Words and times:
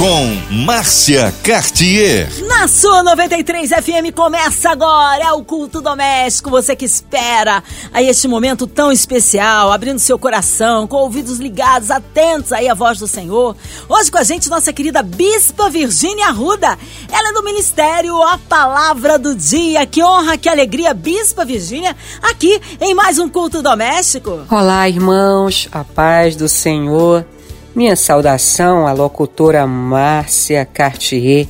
com 0.00 0.34
Márcia 0.64 1.30
Cartier. 1.44 2.26
Na 2.46 2.66
sua 2.66 3.02
93 3.02 3.68
FM 3.68 4.16
começa 4.16 4.70
agora 4.70 5.22
é 5.22 5.32
o 5.32 5.44
culto 5.44 5.82
doméstico. 5.82 6.48
Você 6.48 6.74
que 6.74 6.86
espera 6.86 7.62
aí 7.92 8.08
este 8.08 8.26
momento 8.26 8.66
tão 8.66 8.90
especial, 8.90 9.70
abrindo 9.70 9.98
seu 9.98 10.18
coração, 10.18 10.86
com 10.86 10.96
ouvidos 10.96 11.38
ligados, 11.38 11.90
atentos 11.90 12.50
aí 12.50 12.66
à 12.66 12.72
voz 12.72 12.98
do 12.98 13.06
Senhor. 13.06 13.54
Hoje 13.90 14.10
com 14.10 14.16
a 14.16 14.24
gente 14.24 14.48
nossa 14.48 14.72
querida 14.72 15.02
Bispa 15.02 15.68
Virgínia 15.68 16.28
Arruda. 16.28 16.78
Ela 17.12 17.28
é 17.28 17.32
do 17.34 17.42
Ministério 17.42 18.22
A 18.22 18.38
Palavra 18.38 19.18
do 19.18 19.34
Dia. 19.34 19.84
Que 19.84 20.02
honra, 20.02 20.38
que 20.38 20.48
alegria, 20.48 20.94
Bispa 20.94 21.44
Virgínia, 21.44 21.94
aqui 22.22 22.58
em 22.80 22.94
mais 22.94 23.18
um 23.18 23.28
culto 23.28 23.60
doméstico. 23.60 24.46
Olá, 24.50 24.88
irmãos, 24.88 25.68
a 25.70 25.84
paz 25.84 26.36
do 26.36 26.48
Senhor. 26.48 27.26
Minha 27.74 27.94
saudação 27.94 28.86
à 28.86 28.92
locutora 28.92 29.64
Márcia 29.66 30.64
Cartier. 30.64 31.46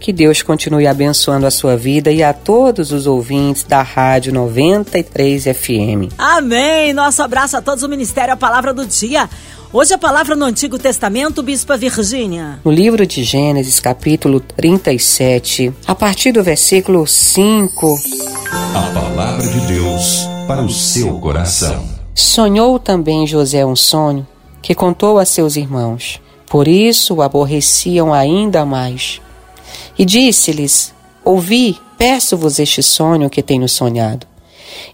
Que 0.00 0.12
Deus 0.12 0.42
continue 0.42 0.86
abençoando 0.86 1.46
a 1.46 1.50
sua 1.50 1.76
vida 1.76 2.10
e 2.10 2.22
a 2.22 2.32
todos 2.32 2.90
os 2.90 3.06
ouvintes 3.06 3.64
da 3.64 3.82
Rádio 3.82 4.32
93 4.32 5.44
FM. 5.44 6.12
Amém! 6.18 6.92
Nosso 6.92 7.22
abraço 7.22 7.56
a 7.56 7.62
todos 7.62 7.84
o 7.84 7.88
Ministério 7.88 8.32
A 8.32 8.36
Palavra 8.36 8.72
do 8.72 8.84
Dia. 8.84 9.28
Hoje 9.72 9.94
a 9.94 9.98
palavra 9.98 10.34
no 10.34 10.46
Antigo 10.46 10.78
Testamento, 10.78 11.42
Bispa 11.42 11.76
Virgínia. 11.76 12.58
No 12.64 12.72
livro 12.72 13.06
de 13.06 13.22
Gênesis, 13.22 13.78
capítulo 13.78 14.40
37, 14.40 15.72
a 15.86 15.94
partir 15.94 16.32
do 16.32 16.42
versículo 16.42 17.06
5. 17.06 18.00
A 18.74 18.82
palavra 18.92 19.46
de 19.46 19.60
Deus 19.66 20.26
para 20.48 20.62
o 20.62 20.70
seu 20.70 21.20
coração. 21.20 21.84
Sonhou 22.14 22.78
também 22.80 23.26
José 23.26 23.64
um 23.64 23.76
sonho 23.76 24.26
que 24.62 24.74
contou 24.74 25.18
a 25.18 25.24
seus 25.24 25.56
irmãos. 25.56 26.20
Por 26.48 26.66
isso 26.66 27.14
o 27.14 27.22
aborreciam 27.22 28.12
ainda 28.12 28.64
mais. 28.64 29.20
E 29.98 30.04
disse-lhes: 30.04 30.94
Ouvi, 31.24 31.78
peço-vos 31.96 32.58
este 32.58 32.82
sonho 32.82 33.30
que 33.30 33.42
tenho 33.42 33.68
sonhado. 33.68 34.26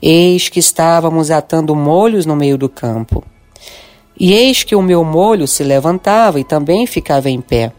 Eis 0.03 0.49
que 0.49 0.59
estávamos 0.59 1.31
atando 1.31 1.75
molhos 1.75 2.27
no 2.27 2.37
meio 2.37 2.59
do 2.59 2.69
campo. 2.69 3.25
E 4.19 4.33
eis 4.33 4.63
que 4.63 4.75
o 4.75 4.83
meu 4.83 5.05
molho 5.05 5.47
se 5.47 5.63
levantava 5.63 6.41
e 6.41 6.45
também 6.45 6.87
ficava 6.87 7.31
em 7.31 7.41
pé. 7.41 7.73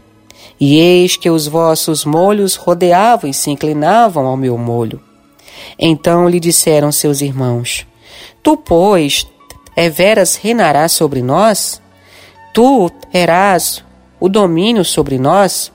E 0.60 0.78
eis 0.78 1.16
que 1.16 1.30
os 1.30 1.46
vossos 1.46 2.04
molhos 2.04 2.56
rodeavam 2.56 3.28
e 3.28 3.34
se 3.34 3.50
inclinavam 3.50 4.26
ao 4.26 4.36
meu 4.36 4.56
molho. 4.56 5.00
Então 5.78 6.28
lhe 6.28 6.40
disseram 6.40 6.90
seus 6.90 7.20
irmãos: 7.20 7.86
Tu, 8.42 8.56
pois, 8.56 9.26
é 9.78 9.88
veras 9.88 10.34
reinarás 10.34 10.90
sobre 10.90 11.22
nós? 11.22 11.80
Tu 12.52 12.90
terás 13.12 13.84
o 14.18 14.28
domínio 14.28 14.84
sobre 14.84 15.20
nós? 15.20 15.70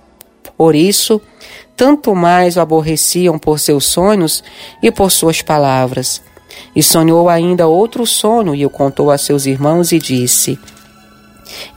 Por 0.57 0.75
isso, 0.75 1.21
tanto 1.77 2.13
mais 2.13 2.57
o 2.57 2.59
aborreciam 2.59 3.39
por 3.39 3.59
seus 3.59 3.85
sonhos 3.85 4.43
e 4.81 4.91
por 4.91 5.09
suas 5.09 5.41
palavras. 5.41 6.21
E 6.75 6.83
sonhou 6.83 7.29
ainda 7.29 7.65
outro 7.65 8.05
sonho 8.05 8.53
e 8.53 8.65
o 8.65 8.69
contou 8.69 9.09
a 9.09 9.17
seus 9.17 9.45
irmãos 9.45 9.93
e 9.93 9.99
disse: 9.99 10.59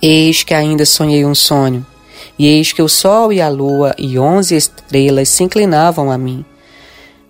Eis 0.03 0.43
que 0.43 0.53
ainda 0.53 0.85
sonhei 0.85 1.25
um 1.25 1.35
sonho, 1.35 1.87
e 2.37 2.49
eis 2.49 2.73
que 2.73 2.83
o 2.83 2.89
sol 2.89 3.33
e 3.33 3.41
a 3.41 3.49
lua 3.49 3.95
e 3.97 4.19
onze 4.19 4.57
estrelas 4.57 5.29
se 5.29 5.45
inclinavam 5.45 6.11
a 6.11 6.19
mim. 6.19 6.45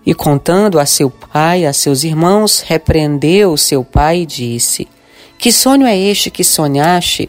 E 0.07 0.15
contando 0.15 0.79
a 0.79 0.87
seu 0.87 1.11
pai 1.11 1.67
a 1.67 1.73
seus 1.73 2.05
irmãos, 2.05 2.61
repreendeu 2.65 3.57
seu 3.57 3.83
pai 3.83 4.21
e 4.21 4.27
disse: 4.27 4.87
Que 5.37 5.51
sonho 5.51 5.85
é 5.85 5.99
este 5.99 6.31
que 6.31 6.45
sonhaste? 6.45 7.29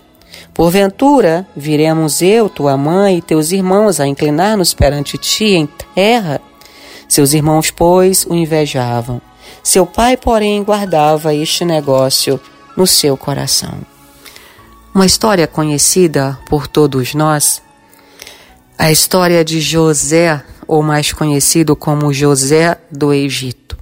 Porventura, 0.53 1.47
viremos 1.55 2.21
eu, 2.21 2.47
tua 2.47 2.77
mãe 2.77 3.17
e 3.17 3.21
teus 3.21 3.51
irmãos 3.51 3.99
a 3.99 4.07
inclinar-nos 4.07 4.75
perante 4.75 5.17
ti 5.17 5.55
em 5.55 5.67
terra? 5.95 6.39
Seus 7.07 7.33
irmãos, 7.33 7.71
pois, 7.71 8.25
o 8.25 8.35
invejavam. 8.35 9.19
Seu 9.63 9.85
pai, 9.85 10.15
porém, 10.15 10.63
guardava 10.63 11.33
este 11.33 11.65
negócio 11.65 12.39
no 12.75 12.85
seu 12.85 13.17
coração. 13.17 13.79
Uma 14.93 15.05
história 15.05 15.47
conhecida 15.47 16.37
por 16.49 16.67
todos 16.67 17.13
nós, 17.13 17.61
a 18.77 18.91
história 18.91 19.43
de 19.43 19.59
José 19.61 20.43
ou 20.67 20.83
mais 20.83 21.13
conhecido 21.13 21.75
como 21.75 22.13
José 22.13 22.77
do 22.91 23.13
Egito. 23.13 23.77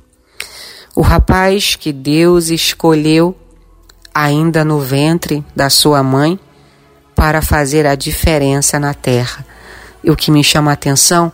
O 0.96 1.01
rapaz 1.01 1.75
que 1.75 1.91
Deus 1.91 2.50
escolheu 2.50 3.35
ainda 4.13 4.63
no 4.63 4.79
ventre 4.79 5.44
da 5.56 5.69
sua 5.69 6.01
mãe 6.01 6.40
para 7.16 7.41
fazer 7.41 7.85
a 7.85 7.96
diferença 7.96 8.79
na 8.79 8.94
terra. 8.94 9.46
E 10.03 10.12
o 10.12 10.16
que 10.16 10.31
me 10.31 10.44
chama 10.44 10.72
a 10.72 10.73
atenção 10.75 11.31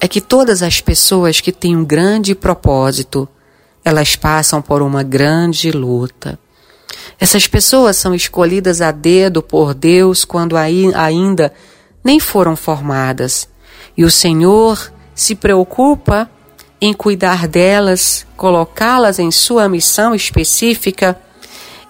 é 0.00 0.08
que 0.08 0.20
todas 0.20 0.62
as 0.62 0.80
pessoas 0.80 1.40
que 1.40 1.52
têm 1.52 1.76
um 1.76 1.84
grande 1.84 2.34
propósito, 2.34 3.28
elas 3.84 4.16
passam 4.16 4.60
por 4.60 4.82
uma 4.82 5.02
grande 5.02 5.70
luta. 5.70 6.38
Essas 7.20 7.46
pessoas 7.46 7.96
são 7.96 8.12
escolhidas 8.14 8.80
a 8.80 8.90
dedo 8.90 9.42
por 9.42 9.74
Deus 9.74 10.24
quando 10.24 10.56
ainda 10.56 11.52
nem 12.02 12.18
foram 12.18 12.56
formadas. 12.56 13.48
E 13.96 14.04
o 14.04 14.10
Senhor 14.10 14.92
se 15.14 15.34
preocupa 15.34 16.30
em 16.80 16.92
cuidar 16.92 17.46
delas, 17.46 18.26
colocá-las 18.36 19.18
em 19.18 19.30
sua 19.30 19.68
missão 19.68 20.14
específica 20.14 21.18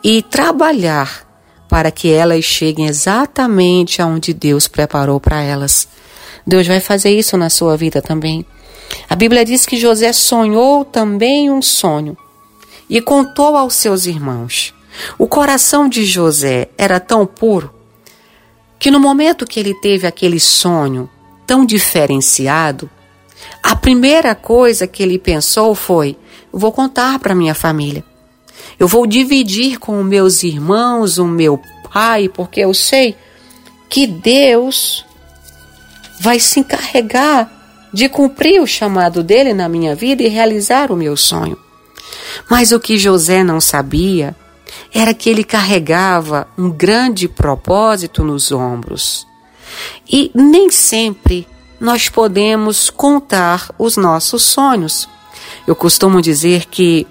e 0.05 0.21
trabalhar 0.23 1.27
para 1.69 1.91
que 1.91 2.13
elas 2.13 2.45
cheguem 2.45 2.87
exatamente 2.87 4.03
aonde 4.03 4.35
Deus 4.35 4.69
preparou 4.69 5.19
para 5.19 5.41
elas. 5.41 5.89
Deus 6.47 6.67
vai 6.67 6.81
fazer 6.81 7.11
isso 7.11 7.37
na 7.39 7.49
sua 7.49 7.77
vida 7.77 8.03
também. 8.03 8.45
A 9.09 9.17
Bíblia 9.17 9.45
diz 9.45 9.65
que 9.65 9.79
José 9.79 10.13
sonhou 10.13 10.85
também 10.85 11.51
um 11.51 11.63
sonho 11.63 12.17
e 12.91 13.01
contou 13.01 13.57
aos 13.57 13.75
seus 13.75 14.05
irmãos. 14.05 14.75
O 15.17 15.27
coração 15.27 15.89
de 15.89 16.05
José 16.05 16.69
era 16.77 17.01
tão 17.01 17.25
puro 17.25 17.73
que 18.79 18.91
no 18.91 19.01
momento 19.01 19.47
que 19.47 19.59
ele 19.59 19.73
teve 19.81 20.07
aquele 20.07 20.39
sonho 20.39 21.09
tão 21.47 21.65
diferenciado, 21.65 22.91
a 23.63 23.77
primeira 23.77 24.35
coisa 24.35 24.87
que 24.87 25.03
ele 25.03 25.19
pensou 25.19 25.75
foi: 25.75 26.17
vou 26.53 26.73
contar 26.73 27.19
para 27.19 27.35
minha 27.35 27.55
família. 27.55 28.05
Eu 28.79 28.89
vou 28.89 29.07
dividir 29.07 29.79
com 29.79 30.03
meus 30.03 30.43
irmãos 30.43 31.19
o 31.19 31.27
meu 31.27 31.61
pai, 31.93 32.29
porque 32.29 32.61
eu 32.61 32.75
sei 32.75 33.17
que 33.89 34.07
Deus 34.07 35.05
vai 36.21 36.39
se 36.41 36.61
encarregar 36.61 37.51
de 37.93 38.09
cumprir 38.09 38.61
o 38.61 38.67
chamado 38.67 39.23
dele 39.23 39.53
na 39.53 39.69
minha 39.69 39.95
vida 39.95 40.23
e 40.23 40.29
realizar 40.29 40.91
o 40.91 40.97
meu 40.97 41.17
sonho. 41.17 41.59
Mas 42.49 42.73
o 42.73 42.81
que 42.81 42.97
José 42.97 43.45
não 43.45 43.61
sabia 43.61 44.35
era 44.93 45.13
que 45.13 45.29
ele 45.29 45.45
carregava 45.45 46.49
um 46.57 46.71
grande 46.71 47.29
propósito 47.29 48.25
nos 48.25 48.51
ombros. 48.51 49.27
E 50.11 50.31
nem 50.35 50.71
sempre 50.71 51.47
nós 51.81 52.09
podemos 52.09 52.91
contar 52.91 53.71
os 53.79 53.97
nossos 53.97 54.43
sonhos. 54.43 55.09
Eu 55.67 55.75
costumo 55.75 56.23
dizer 56.23 56.67
que 56.67 57.07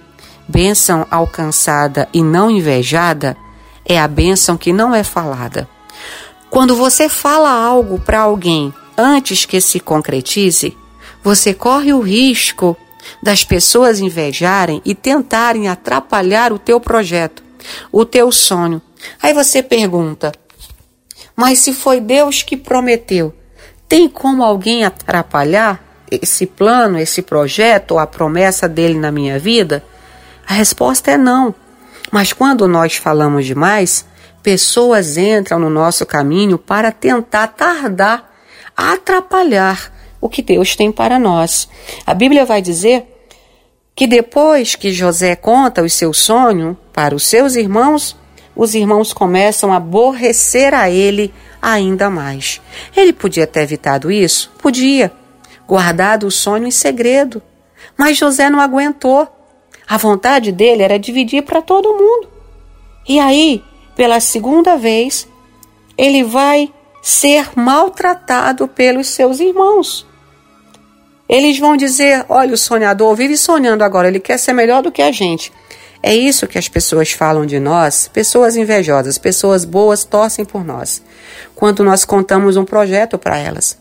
bênção 0.47 1.05
alcançada 1.09 2.07
e 2.13 2.23
não 2.23 2.49
invejada 2.49 3.35
é 3.85 3.99
a 3.99 4.07
bênção 4.07 4.57
que 4.57 4.71
não 4.71 4.93
é 4.93 5.03
falada. 5.03 5.67
Quando 6.49 6.75
você 6.75 7.07
fala 7.07 7.49
algo 7.49 7.99
para 7.99 8.21
alguém 8.21 8.73
antes 8.97 9.45
que 9.45 9.61
se 9.61 9.79
concretize, 9.79 10.77
você 11.23 11.53
corre 11.53 11.93
o 11.93 12.01
risco 12.01 12.75
das 13.21 13.43
pessoas 13.43 13.99
invejarem 13.99 14.81
e 14.83 14.93
tentarem 14.93 15.67
atrapalhar 15.67 16.51
o 16.51 16.59
teu 16.59 16.79
projeto 16.79 17.41
o 17.91 18.05
teu 18.05 18.31
sonho. 18.31 18.81
Aí 19.21 19.33
você 19.33 19.61
pergunta: 19.63 20.31
mas 21.41 21.57
se 21.57 21.73
foi 21.73 21.99
Deus 21.99 22.43
que 22.43 22.55
prometeu, 22.55 23.33
tem 23.89 24.07
como 24.07 24.43
alguém 24.43 24.85
atrapalhar 24.85 25.83
esse 26.11 26.45
plano, 26.45 26.99
esse 26.99 27.23
projeto 27.23 27.93
ou 27.93 27.97
a 27.99 28.05
promessa 28.05 28.69
dele 28.69 28.99
na 28.99 29.11
minha 29.11 29.39
vida? 29.39 29.83
A 30.47 30.53
resposta 30.53 31.09
é 31.09 31.17
não. 31.17 31.55
Mas 32.11 32.31
quando 32.31 32.67
nós 32.67 32.95
falamos 32.95 33.47
demais, 33.47 34.05
pessoas 34.43 35.17
entram 35.17 35.57
no 35.57 35.67
nosso 35.67 36.05
caminho 36.05 36.59
para 36.59 36.91
tentar 36.91 37.47
tardar, 37.47 38.31
atrapalhar 38.77 39.91
o 40.21 40.29
que 40.29 40.43
Deus 40.43 40.75
tem 40.75 40.91
para 40.91 41.17
nós. 41.17 41.67
A 42.05 42.13
Bíblia 42.13 42.45
vai 42.45 42.61
dizer 42.61 43.07
que 43.95 44.05
depois 44.05 44.75
que 44.75 44.93
José 44.93 45.35
conta 45.35 45.81
o 45.81 45.89
seu 45.89 46.13
sonho 46.13 46.77
para 46.93 47.15
os 47.15 47.25
seus 47.25 47.55
irmãos, 47.55 48.15
os 48.55 48.75
irmãos 48.75 49.13
começam 49.13 49.71
a 49.71 49.77
aborrecer 49.77 50.73
a 50.73 50.89
ele 50.89 51.33
ainda 51.61 52.09
mais. 52.09 52.61
Ele 52.95 53.13
podia 53.13 53.47
ter 53.47 53.61
evitado 53.61 54.11
isso? 54.11 54.51
Podia. 54.57 55.11
guardado 55.67 56.27
o 56.27 56.31
sonho 56.31 56.67
em 56.67 56.71
segredo. 56.71 57.41
Mas 57.97 58.17
José 58.17 58.49
não 58.49 58.59
aguentou. 58.59 59.27
A 59.87 59.97
vontade 59.97 60.51
dele 60.51 60.83
era 60.83 60.99
dividir 60.99 61.43
para 61.43 61.61
todo 61.61 61.93
mundo. 61.93 62.27
E 63.07 63.19
aí, 63.19 63.63
pela 63.95 64.19
segunda 64.19 64.75
vez, 64.75 65.27
ele 65.97 66.23
vai 66.23 66.73
ser 67.01 67.49
maltratado 67.55 68.67
pelos 68.67 69.07
seus 69.07 69.39
irmãos. 69.39 70.05
Eles 71.27 71.57
vão 71.57 71.77
dizer: 71.77 72.25
olha, 72.27 72.53
o 72.53 72.57
sonhador 72.57 73.15
vive 73.15 73.37
sonhando 73.37 73.83
agora, 73.83 74.07
ele 74.07 74.19
quer 74.19 74.37
ser 74.37 74.53
melhor 74.53 74.83
do 74.83 74.91
que 74.91 75.01
a 75.01 75.11
gente. 75.11 75.51
É 76.03 76.15
isso 76.15 76.47
que 76.47 76.57
as 76.57 76.67
pessoas 76.67 77.11
falam 77.11 77.45
de 77.45 77.59
nós, 77.59 78.07
pessoas 78.07 78.55
invejosas, 78.55 79.17
pessoas 79.17 79.63
boas 79.63 80.03
torcem 80.03 80.43
por 80.43 80.65
nós. 80.65 81.03
Quando 81.53 81.83
nós 81.83 82.03
contamos 82.03 82.57
um 82.57 82.65
projeto 82.65 83.17
para 83.17 83.37
elas. 83.37 83.77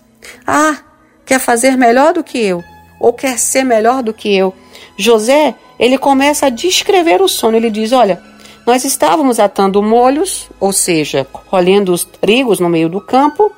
Ah, 0.46 0.76
quer 1.25 1.40
fazer 1.40 1.76
melhor 1.76 2.12
do 2.12 2.22
que 2.22 2.38
eu, 2.38 2.62
ou 3.00 3.12
quer 3.12 3.38
ser 3.38 3.64
melhor 3.64 4.02
do 4.02 4.12
que 4.12 4.34
eu. 4.37 4.55
José, 4.99 5.55
ele 5.78 5.96
começa 5.96 6.46
a 6.46 6.50
descrever 6.50 7.22
o 7.22 7.28
sonho. 7.28 7.56
Ele 7.56 7.70
diz: 7.70 7.93
Olha, 7.93 8.20
nós 8.67 8.84
estávamos 8.84 9.40
atando 9.40 9.82
molhos, 9.82 10.50
ou 10.61 10.72
seja, 10.72 11.25
colhendo 11.25 11.93
os 11.93 12.05
trigos 12.05 12.61
no 12.61 12.69
meio 12.69 12.88
do 12.90 13.00
campo, 13.00 13.50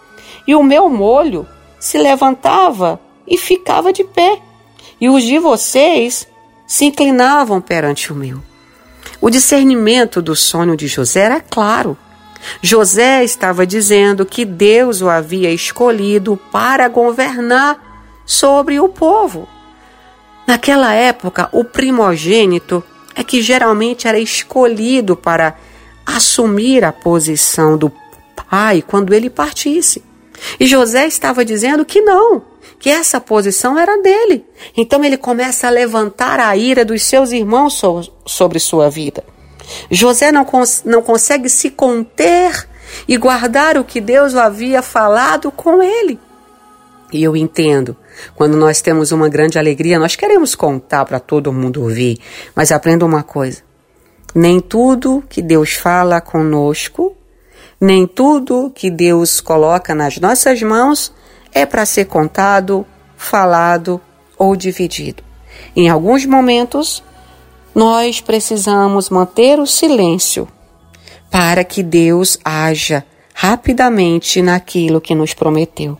e 0.46 0.54
o 0.54 0.62
meu 0.62 0.88
molho 0.88 1.46
se 1.80 1.98
levantava 1.98 3.00
e 3.26 3.36
ficava 3.36 3.92
de 3.92 4.04
pé, 4.04 4.38
e 5.00 5.08
os 5.08 5.24
de 5.24 5.38
vocês 5.40 6.28
se 6.64 6.84
inclinavam 6.84 7.60
perante 7.60 8.12
o 8.12 8.16
meu. 8.16 8.51
O 9.22 9.30
discernimento 9.30 10.20
do 10.20 10.34
sonho 10.34 10.76
de 10.76 10.88
José 10.88 11.20
era 11.20 11.40
claro. 11.40 11.96
José 12.60 13.22
estava 13.22 13.64
dizendo 13.64 14.26
que 14.26 14.44
Deus 14.44 15.00
o 15.00 15.08
havia 15.08 15.48
escolhido 15.52 16.36
para 16.50 16.88
governar 16.88 18.20
sobre 18.26 18.80
o 18.80 18.88
povo. 18.88 19.48
Naquela 20.44 20.92
época, 20.92 21.48
o 21.52 21.62
primogênito 21.62 22.82
é 23.14 23.22
que 23.22 23.40
geralmente 23.40 24.08
era 24.08 24.18
escolhido 24.18 25.14
para 25.14 25.56
assumir 26.04 26.84
a 26.84 26.90
posição 26.90 27.78
do 27.78 27.92
pai 28.50 28.82
quando 28.84 29.14
ele 29.14 29.30
partisse. 29.30 30.02
E 30.58 30.66
José 30.66 31.06
estava 31.06 31.44
dizendo 31.44 31.84
que 31.84 32.00
não, 32.00 32.42
que 32.82 32.90
essa 32.90 33.20
posição 33.20 33.78
era 33.78 34.02
dele. 34.02 34.44
Então 34.76 35.04
ele 35.04 35.16
começa 35.16 35.68
a 35.68 35.70
levantar 35.70 36.40
a 36.40 36.56
ira 36.56 36.84
dos 36.84 37.04
seus 37.04 37.30
irmãos 37.30 37.74
so 37.74 38.02
sobre 38.26 38.58
sua 38.58 38.90
vida. 38.90 39.22
José 39.88 40.32
não, 40.32 40.44
cons 40.44 40.82
não 40.84 41.00
consegue 41.00 41.48
se 41.48 41.70
conter 41.70 42.68
e 43.06 43.16
guardar 43.16 43.78
o 43.78 43.84
que 43.84 44.00
Deus 44.00 44.34
havia 44.34 44.82
falado 44.82 45.52
com 45.52 45.80
ele. 45.80 46.18
E 47.12 47.22
eu 47.22 47.36
entendo, 47.36 47.96
quando 48.34 48.56
nós 48.56 48.80
temos 48.80 49.12
uma 49.12 49.28
grande 49.28 49.60
alegria, 49.60 50.00
nós 50.00 50.16
queremos 50.16 50.56
contar 50.56 51.04
para 51.04 51.20
todo 51.20 51.52
mundo 51.52 51.82
ouvir. 51.82 52.18
Mas 52.52 52.72
aprenda 52.72 53.06
uma 53.06 53.22
coisa: 53.22 53.62
nem 54.34 54.58
tudo 54.58 55.22
que 55.28 55.40
Deus 55.40 55.74
fala 55.74 56.20
conosco, 56.20 57.16
nem 57.80 58.08
tudo 58.08 58.72
que 58.74 58.90
Deus 58.90 59.40
coloca 59.40 59.94
nas 59.94 60.18
nossas 60.18 60.60
mãos 60.62 61.12
é 61.54 61.66
para 61.66 61.86
ser 61.86 62.06
contado, 62.06 62.86
falado 63.16 64.00
ou 64.38 64.56
dividido. 64.56 65.22
Em 65.76 65.88
alguns 65.88 66.26
momentos, 66.26 67.02
nós 67.74 68.20
precisamos 68.20 69.08
manter 69.08 69.58
o 69.58 69.66
silêncio 69.66 70.48
para 71.30 71.64
que 71.64 71.82
Deus 71.82 72.38
haja 72.44 73.04
rapidamente 73.34 74.42
naquilo 74.42 75.00
que 75.00 75.14
nos 75.14 75.32
prometeu. 75.32 75.98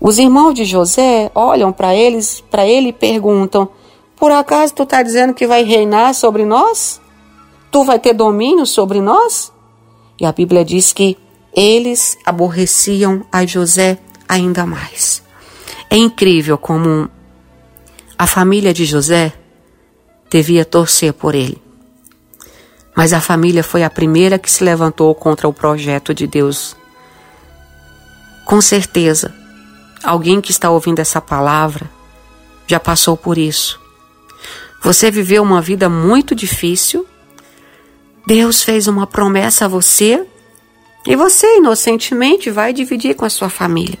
Os 0.00 0.18
irmãos 0.18 0.54
de 0.54 0.64
José 0.64 1.30
olham 1.34 1.72
para 1.72 1.94
eles, 1.94 2.42
para 2.50 2.66
ele 2.66 2.88
e 2.88 2.92
perguntam: 2.92 3.68
Por 4.16 4.30
acaso 4.30 4.74
tu 4.74 4.82
está 4.82 5.02
dizendo 5.02 5.32
que 5.32 5.46
vai 5.46 5.62
reinar 5.62 6.14
sobre 6.14 6.44
nós? 6.44 7.00
Tu 7.70 7.84
vai 7.84 7.98
ter 7.98 8.12
domínio 8.12 8.66
sobre 8.66 9.00
nós? 9.00 9.52
E 10.20 10.26
a 10.26 10.32
Bíblia 10.32 10.64
diz 10.64 10.92
que 10.92 11.16
eles 11.54 12.18
aborreciam 12.24 13.24
a 13.32 13.46
José 13.46 13.98
ainda 14.28 14.66
mais. 14.66 15.22
É 15.90 15.96
incrível 15.96 16.58
como 16.58 17.08
a 18.18 18.26
família 18.26 18.72
de 18.72 18.84
José 18.84 19.32
devia 20.30 20.64
torcer 20.64 21.12
por 21.12 21.34
ele. 21.34 21.62
Mas 22.96 23.12
a 23.12 23.20
família 23.20 23.64
foi 23.64 23.82
a 23.82 23.90
primeira 23.90 24.38
que 24.38 24.50
se 24.50 24.62
levantou 24.62 25.14
contra 25.14 25.48
o 25.48 25.52
projeto 25.52 26.14
de 26.14 26.26
Deus. 26.26 26.76
Com 28.44 28.60
certeza, 28.60 29.34
alguém 30.02 30.40
que 30.40 30.50
está 30.50 30.70
ouvindo 30.70 31.00
essa 31.00 31.20
palavra 31.20 31.90
já 32.66 32.78
passou 32.78 33.16
por 33.16 33.36
isso. 33.36 33.80
Você 34.82 35.10
viveu 35.10 35.42
uma 35.42 35.60
vida 35.60 35.88
muito 35.88 36.34
difícil. 36.34 37.06
Deus 38.26 38.62
fez 38.62 38.86
uma 38.86 39.06
promessa 39.06 39.64
a 39.64 39.68
você 39.68 40.26
e 41.06 41.16
você 41.16 41.56
inocentemente 41.56 42.50
vai 42.50 42.72
dividir 42.72 43.14
com 43.14 43.24
a 43.24 43.30
sua 43.30 43.48
família. 43.48 43.98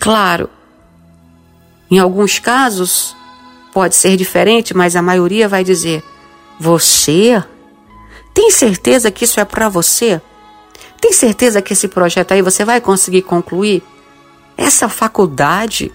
Claro, 0.00 0.48
em 1.90 1.98
alguns 1.98 2.38
casos 2.38 3.14
pode 3.70 3.94
ser 3.94 4.16
diferente, 4.16 4.74
mas 4.74 4.96
a 4.96 5.02
maioria 5.02 5.46
vai 5.46 5.62
dizer: 5.62 6.02
Você 6.58 7.44
tem 8.32 8.50
certeza 8.50 9.10
que 9.10 9.24
isso 9.24 9.38
é 9.38 9.44
para 9.44 9.68
você? 9.68 10.20
Tem 10.98 11.12
certeza 11.12 11.60
que 11.60 11.74
esse 11.74 11.86
projeto 11.86 12.32
aí 12.32 12.40
você 12.40 12.64
vai 12.64 12.80
conseguir 12.80 13.22
concluir? 13.22 13.82
Essa 14.56 14.88
faculdade, 14.88 15.92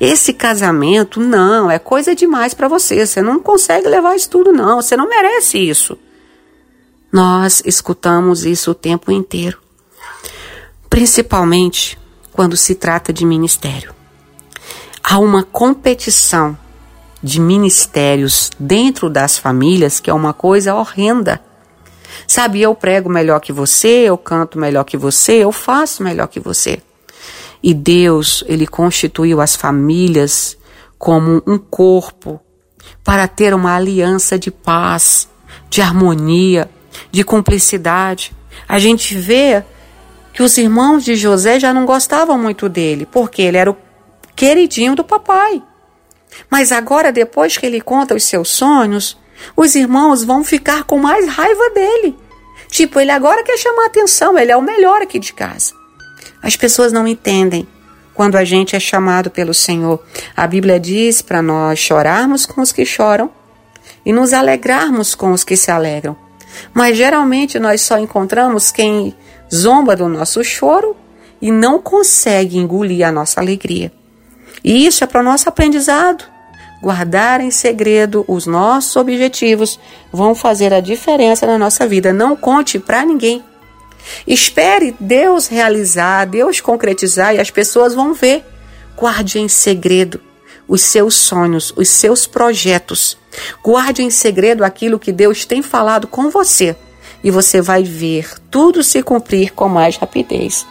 esse 0.00 0.32
casamento, 0.32 1.20
não, 1.20 1.70
é 1.70 1.78
coisa 1.78 2.14
demais 2.14 2.52
para 2.52 2.68
você. 2.68 3.06
Você 3.06 3.22
não 3.22 3.40
consegue 3.40 3.88
levar 3.88 4.16
isso 4.16 4.30
tudo, 4.30 4.52
não. 4.52 4.82
Você 4.82 4.96
não 4.96 5.08
merece 5.08 5.58
isso. 5.58 5.96
Nós 7.12 7.62
escutamos 7.64 8.44
isso 8.44 8.72
o 8.72 8.74
tempo 8.74 9.10
inteiro. 9.12 9.58
Principalmente 10.88 11.98
quando 12.36 12.54
se 12.54 12.74
trata 12.74 13.14
de 13.14 13.24
ministério. 13.24 13.94
Há 15.02 15.18
uma 15.18 15.42
competição 15.42 16.56
de 17.22 17.40
ministérios 17.40 18.50
dentro 18.60 19.08
das 19.08 19.38
famílias 19.38 19.98
que 20.00 20.10
é 20.10 20.12
uma 20.12 20.34
coisa 20.34 20.74
horrenda. 20.74 21.40
Sabe, 22.28 22.60
eu 22.60 22.74
prego 22.74 23.08
melhor 23.08 23.40
que 23.40 23.54
você, 23.54 24.04
eu 24.04 24.18
canto 24.18 24.58
melhor 24.58 24.84
que 24.84 24.98
você, 24.98 25.44
eu 25.44 25.50
faço 25.50 26.02
melhor 26.02 26.28
que 26.28 26.38
você. 26.38 26.82
E 27.62 27.72
Deus, 27.72 28.44
ele 28.46 28.66
constituiu 28.66 29.40
as 29.40 29.56
famílias 29.56 30.58
como 30.98 31.42
um 31.46 31.56
corpo 31.56 32.38
para 33.02 33.26
ter 33.26 33.54
uma 33.54 33.74
aliança 33.74 34.38
de 34.38 34.50
paz, 34.50 35.26
de 35.70 35.80
harmonia, 35.80 36.68
de 37.10 37.24
cumplicidade. 37.24 38.36
A 38.68 38.78
gente 38.78 39.16
vê 39.16 39.64
que 40.36 40.42
os 40.42 40.58
irmãos 40.58 41.02
de 41.02 41.16
José 41.16 41.58
já 41.58 41.72
não 41.72 41.86
gostavam 41.86 42.36
muito 42.36 42.68
dele, 42.68 43.08
porque 43.10 43.40
ele 43.40 43.56
era 43.56 43.70
o 43.70 43.76
queridinho 44.34 44.94
do 44.94 45.02
papai. 45.02 45.62
Mas 46.50 46.72
agora, 46.72 47.10
depois 47.10 47.56
que 47.56 47.64
ele 47.64 47.80
conta 47.80 48.14
os 48.14 48.24
seus 48.24 48.50
sonhos, 48.50 49.16
os 49.56 49.74
irmãos 49.74 50.22
vão 50.22 50.44
ficar 50.44 50.84
com 50.84 50.98
mais 50.98 51.26
raiva 51.26 51.70
dele. 51.70 52.18
Tipo, 52.68 53.00
ele 53.00 53.12
agora 53.12 53.42
quer 53.42 53.56
chamar 53.56 53.86
atenção, 53.86 54.38
ele 54.38 54.52
é 54.52 54.56
o 54.58 54.60
melhor 54.60 55.00
aqui 55.00 55.18
de 55.18 55.32
casa. 55.32 55.72
As 56.42 56.54
pessoas 56.54 56.92
não 56.92 57.08
entendem 57.08 57.66
quando 58.12 58.36
a 58.36 58.44
gente 58.44 58.76
é 58.76 58.80
chamado 58.80 59.30
pelo 59.30 59.54
Senhor. 59.54 60.04
A 60.36 60.46
Bíblia 60.46 60.78
diz 60.78 61.22
para 61.22 61.40
nós 61.40 61.78
chorarmos 61.78 62.44
com 62.44 62.60
os 62.60 62.72
que 62.72 62.84
choram 62.84 63.30
e 64.04 64.12
nos 64.12 64.34
alegrarmos 64.34 65.14
com 65.14 65.32
os 65.32 65.42
que 65.42 65.56
se 65.56 65.70
alegram. 65.70 66.14
Mas 66.74 66.94
geralmente 66.94 67.58
nós 67.58 67.80
só 67.80 67.98
encontramos 67.98 68.70
quem 68.70 69.16
zomba 69.54 69.96
do 69.96 70.08
nosso 70.08 70.42
choro 70.42 70.96
e 71.40 71.50
não 71.50 71.80
consegue 71.80 72.58
engolir 72.58 73.06
a 73.06 73.12
nossa 73.12 73.40
alegria. 73.40 73.92
E 74.64 74.86
isso 74.86 75.04
é 75.04 75.06
para 75.06 75.20
o 75.20 75.24
nosso 75.24 75.48
aprendizado. 75.48 76.24
Guardar 76.82 77.40
em 77.40 77.50
segredo 77.50 78.24
os 78.28 78.46
nossos 78.46 78.96
objetivos 78.96 79.78
vão 80.12 80.34
fazer 80.34 80.72
a 80.72 80.80
diferença 80.80 81.46
na 81.46 81.58
nossa 81.58 81.86
vida. 81.86 82.12
Não 82.12 82.36
conte 82.36 82.78
para 82.78 83.04
ninguém. 83.04 83.44
Espere 84.26 84.94
Deus 85.00 85.46
realizar, 85.48 86.26
Deus 86.26 86.60
concretizar 86.60 87.34
e 87.34 87.40
as 87.40 87.50
pessoas 87.50 87.94
vão 87.94 88.14
ver. 88.14 88.44
Guarde 88.96 89.38
em 89.38 89.48
segredo 89.48 90.20
os 90.68 90.82
seus 90.82 91.14
sonhos, 91.14 91.72
os 91.76 91.88
seus 91.88 92.26
projetos. 92.26 93.16
Guarde 93.62 94.02
em 94.02 94.10
segredo 94.10 94.64
aquilo 94.64 94.98
que 94.98 95.12
Deus 95.12 95.44
tem 95.44 95.62
falado 95.62 96.06
com 96.06 96.30
você 96.30 96.76
e 97.26 97.30
você 97.32 97.60
vai 97.60 97.82
ver 97.82 98.38
tudo 98.52 98.84
se 98.84 99.02
cumprir 99.02 99.52
com 99.52 99.68
mais 99.68 99.96
rapidez. 99.96 100.64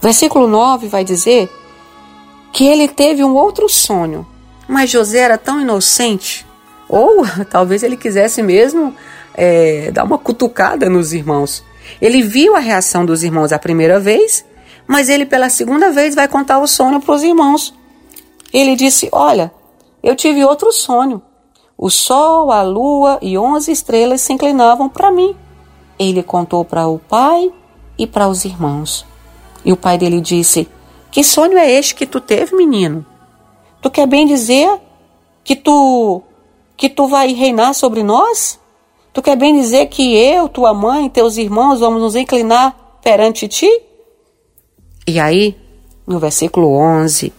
Versículo 0.00 0.46
9 0.46 0.86
vai 0.86 1.02
dizer 1.02 1.50
que 2.52 2.64
ele 2.64 2.86
teve 2.86 3.24
um 3.24 3.34
outro 3.34 3.68
sonho, 3.68 4.24
mas 4.68 4.88
José 4.88 5.18
era 5.18 5.36
tão 5.36 5.60
inocente, 5.60 6.46
ou 6.88 7.26
talvez 7.50 7.82
ele 7.82 7.96
quisesse 7.96 8.40
mesmo 8.40 8.94
é, 9.34 9.90
dar 9.90 10.04
uma 10.04 10.16
cutucada 10.16 10.88
nos 10.88 11.12
irmãos. 11.12 11.64
Ele 12.00 12.22
viu 12.22 12.54
a 12.54 12.60
reação 12.60 13.04
dos 13.04 13.24
irmãos 13.24 13.50
a 13.50 13.58
primeira 13.58 13.98
vez, 13.98 14.44
mas 14.86 15.08
ele 15.08 15.26
pela 15.26 15.48
segunda 15.48 15.90
vez 15.90 16.14
vai 16.14 16.28
contar 16.28 16.60
o 16.60 16.68
sonho 16.68 17.00
para 17.00 17.16
os 17.16 17.24
irmãos. 17.24 17.74
Ele 18.52 18.76
disse: 18.76 19.08
Olha, 19.10 19.50
eu 20.04 20.14
tive 20.14 20.44
outro 20.44 20.70
sonho. 20.70 21.20
O 21.78 21.90
sol, 21.90 22.50
a 22.50 22.62
lua 22.62 23.18
e 23.20 23.36
onze 23.36 23.70
estrelas 23.70 24.22
se 24.22 24.32
inclinavam 24.32 24.88
para 24.88 25.10
mim. 25.10 25.36
Ele 25.98 26.22
contou 26.22 26.64
para 26.64 26.86
o 26.86 26.98
pai 26.98 27.52
e 27.98 28.06
para 28.06 28.28
os 28.28 28.44
irmãos. 28.44 29.04
E 29.64 29.72
o 29.72 29.76
pai 29.76 29.98
dele 29.98 30.20
disse: 30.20 30.68
Que 31.10 31.22
sonho 31.22 31.58
é 31.58 31.70
este 31.70 31.94
que 31.94 32.06
tu 32.06 32.20
teve, 32.20 32.56
menino? 32.56 33.04
Tu 33.82 33.90
quer 33.90 34.06
bem 34.06 34.26
dizer 34.26 34.80
que 35.44 35.54
tu 35.54 36.22
que 36.76 36.88
tu 36.88 37.08
vai 37.08 37.32
reinar 37.32 37.74
sobre 37.74 38.02
nós? 38.02 38.58
Tu 39.12 39.22
quer 39.22 39.36
bem 39.36 39.58
dizer 39.58 39.86
que 39.86 40.14
eu, 40.14 40.48
tua 40.48 40.74
mãe, 40.74 41.08
teus 41.08 41.36
irmãos 41.36 41.80
vamos 41.80 42.02
nos 42.02 42.16
inclinar 42.16 42.98
perante 43.02 43.48
ti? 43.48 43.70
E 45.06 45.18
aí, 45.18 45.56
no 46.06 46.18
versículo 46.18 46.74
11, 46.74 47.32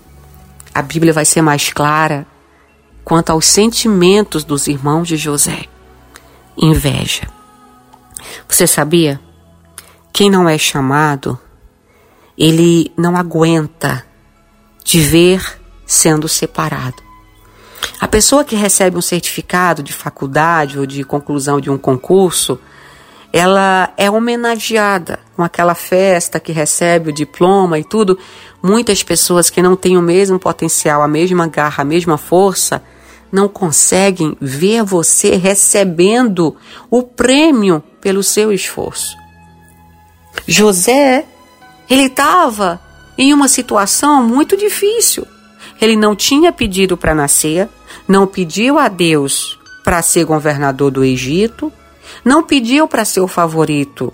a 0.73 0.81
Bíblia 0.81 1.13
vai 1.13 1.25
ser 1.25 1.41
mais 1.41 1.71
clara 1.71 2.25
quanto 3.07 3.29
aos 3.29 3.45
sentimentos 3.45 4.43
dos 4.43 4.67
irmãos 4.67 5.07
de 5.07 5.15
José. 5.15 5.63
Inveja. 6.57 7.25
Você 8.45 8.67
sabia? 8.67 9.17
Quem 10.11 10.29
não 10.29 10.49
é 10.49 10.57
chamado, 10.57 11.39
ele 12.37 12.91
não 12.97 13.15
aguenta 13.15 14.05
de 14.83 14.99
ver 14.99 15.41
sendo 15.85 16.27
separado. 16.27 17.01
A 17.97 18.09
pessoa 18.09 18.43
que 18.43 18.57
recebe 18.57 18.97
um 18.97 19.01
certificado 19.01 19.81
de 19.81 19.93
faculdade 19.93 20.77
ou 20.77 20.85
de 20.85 21.01
conclusão 21.05 21.61
de 21.61 21.69
um 21.69 21.77
concurso, 21.77 22.59
ela 23.31 23.93
é 23.95 24.11
homenageada 24.11 25.19
com 25.33 25.43
aquela 25.43 25.75
festa 25.75 26.41
que 26.41 26.51
recebe 26.51 27.11
o 27.11 27.13
diploma 27.13 27.79
e 27.79 27.85
tudo. 27.85 28.19
Muitas 28.61 29.01
pessoas 29.01 29.49
que 29.49 29.61
não 29.61 29.77
têm 29.77 29.97
o 29.97 30.01
mesmo 30.01 30.37
potencial, 30.37 31.01
a 31.01 31.07
mesma 31.07 31.47
garra, 31.47 31.83
a 31.83 31.85
mesma 31.85 32.17
força, 32.17 32.83
não 33.31 33.47
conseguem 33.47 34.37
ver 34.39 34.83
você 34.83 35.35
recebendo 35.35 36.55
o 36.89 37.03
prêmio 37.03 37.83
pelo 37.99 38.23
seu 38.23 38.51
esforço. 38.51 39.15
José, 40.47 41.25
ele 41.89 42.05
estava 42.05 42.79
em 43.17 43.33
uma 43.33 43.47
situação 43.47 44.23
muito 44.23 44.55
difícil. 44.55 45.25
Ele 45.81 45.95
não 45.95 46.15
tinha 46.15 46.51
pedido 46.51 46.95
para 46.95 47.13
nascer, 47.13 47.67
não 48.07 48.25
pediu 48.25 48.79
a 48.79 48.87
Deus 48.87 49.59
para 49.83 50.01
ser 50.01 50.25
governador 50.25 50.91
do 50.91 51.03
Egito, 51.03 51.71
não 52.23 52.43
pediu 52.43 52.87
para 52.87 53.05
ser 53.05 53.21
o 53.21 53.27
favorito 53.27 54.13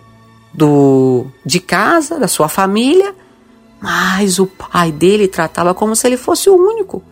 do 0.54 1.26
de 1.46 1.60
casa, 1.60 2.20
da 2.20 2.28
sua 2.28 2.48
família, 2.48 3.16
mas 3.82 4.40
o 4.40 4.46
pai 4.46 4.92
dele 4.92 5.28
tratava 5.28 5.74
como 5.74 5.96
se 5.96 6.08
ele 6.08 6.18
fosse 6.18 6.50
o 6.50 6.56
único. 6.56 7.04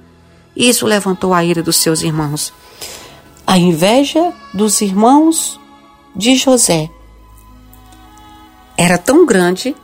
Isso 0.55 0.85
levantou 0.85 1.33
a 1.33 1.43
ira 1.43 1.63
dos 1.63 1.77
seus 1.77 2.01
irmãos. 2.01 2.53
A 3.45 3.57
inveja 3.57 4.33
dos 4.53 4.81
irmãos 4.81 5.59
de 6.15 6.35
José 6.35 6.89
era 8.77 8.97
tão 8.97 9.25
grande 9.25 9.75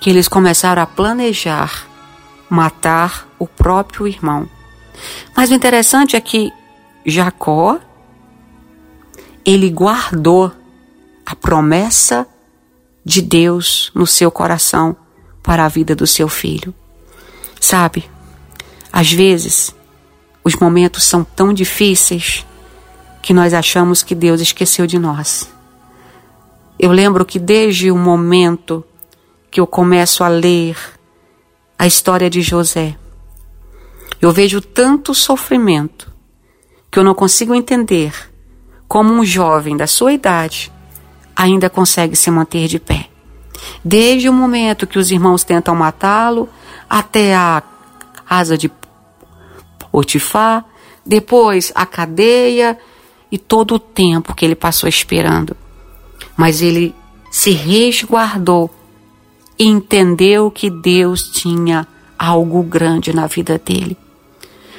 que 0.00 0.10
eles 0.10 0.28
começaram 0.28 0.82
a 0.82 0.86
planejar 0.86 1.86
matar 2.48 3.26
o 3.38 3.46
próprio 3.46 4.06
irmão. 4.06 4.48
Mas 5.34 5.50
o 5.50 5.54
interessante 5.54 6.16
é 6.16 6.20
que 6.20 6.52
Jacó 7.06 7.80
ele 9.44 9.70
guardou 9.70 10.52
a 11.24 11.34
promessa 11.34 12.26
de 13.04 13.22
Deus 13.22 13.90
no 13.94 14.06
seu 14.06 14.30
coração 14.30 14.96
para 15.42 15.64
a 15.64 15.68
vida 15.68 15.96
do 15.96 16.06
seu 16.06 16.28
filho. 16.28 16.74
Sabe? 17.60 18.08
Às 18.92 19.10
vezes 19.12 19.74
os 20.44 20.56
momentos 20.56 21.04
são 21.04 21.24
tão 21.24 21.52
difíceis 21.52 22.44
que 23.22 23.32
nós 23.32 23.54
achamos 23.54 24.02
que 24.02 24.14
Deus 24.14 24.40
esqueceu 24.40 24.86
de 24.86 24.98
nós. 24.98 25.52
Eu 26.78 26.90
lembro 26.90 27.24
que 27.24 27.38
desde 27.38 27.90
o 27.90 27.96
momento 27.96 28.84
que 29.50 29.60
eu 29.60 29.66
começo 29.66 30.24
a 30.24 30.28
ler 30.28 30.76
a 31.78 31.86
história 31.86 32.28
de 32.28 32.42
José, 32.42 32.96
eu 34.20 34.32
vejo 34.32 34.60
tanto 34.60 35.14
sofrimento 35.14 36.12
que 36.90 36.98
eu 36.98 37.04
não 37.04 37.14
consigo 37.14 37.54
entender 37.54 38.12
como 38.88 39.12
um 39.12 39.24
jovem 39.24 39.76
da 39.76 39.86
sua 39.86 40.12
idade 40.12 40.72
ainda 41.34 41.70
consegue 41.70 42.14
se 42.14 42.30
manter 42.30 42.68
de 42.68 42.78
pé. 42.78 43.08
Desde 43.84 44.28
o 44.28 44.32
momento 44.32 44.86
que 44.86 44.98
os 44.98 45.10
irmãos 45.10 45.44
tentam 45.44 45.74
matá-lo 45.74 46.48
até 46.88 47.34
a 47.34 47.62
casa 48.26 48.56
de 48.56 48.70
Potifar, 49.92 50.64
depois 51.04 51.70
a 51.74 51.84
cadeia 51.84 52.78
e 53.30 53.36
todo 53.36 53.74
o 53.74 53.78
tempo 53.78 54.34
que 54.34 54.44
ele 54.44 54.54
passou 54.54 54.88
esperando. 54.88 55.54
Mas 56.36 56.62
ele 56.62 56.94
se 57.30 57.50
resguardou 57.50 58.70
e 59.58 59.66
entendeu 59.66 60.50
que 60.50 60.70
Deus 60.70 61.30
tinha 61.30 61.86
algo 62.18 62.62
grande 62.62 63.12
na 63.12 63.26
vida 63.26 63.60
dele. 63.62 63.96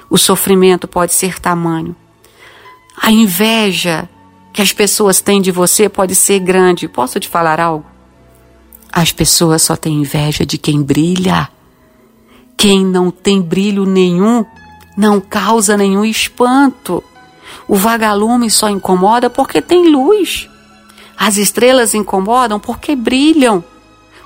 O 0.10 0.17
sofrimento 0.17 0.88
pode 0.88 1.13
ser 1.13 1.39
tamanho. 1.39 1.96
A 2.98 3.12
inveja 3.12 4.10
que 4.51 4.62
as 4.62 4.74
pessoas 4.74 5.22
têm 5.22 5.41
de 5.41 5.51
você 5.51 5.88
pode 5.89 6.15
ser 6.15 6.39
grande. 6.39 6.88
Posso 6.88 7.20
te 7.20 7.27
falar 7.27 7.60
algo? 7.60 7.86
As 8.91 9.12
pessoas 9.12 9.63
só 9.63 9.75
têm 9.75 10.01
inveja 10.01 10.46
de 10.46 10.58
quem 10.58 10.82
brilha. 10.82 11.50
Quem 12.55 12.86
não 12.86 13.10
tem 13.10 13.41
brilho 13.41 13.86
nenhum 13.86 14.46
não 14.95 15.19
causa 15.19 15.77
nenhum 15.77 16.05
espanto. 16.05 17.03
O 17.67 17.75
vagalume 17.75 18.50
só 18.50 18.69
incomoda 18.69 19.29
porque 19.29 19.62
tem 19.62 19.89
luz. 19.89 20.50
As 21.17 21.38
estrelas 21.38 21.93
incomodam 21.93 22.59
porque 22.59 22.95
brilham. 22.95 23.63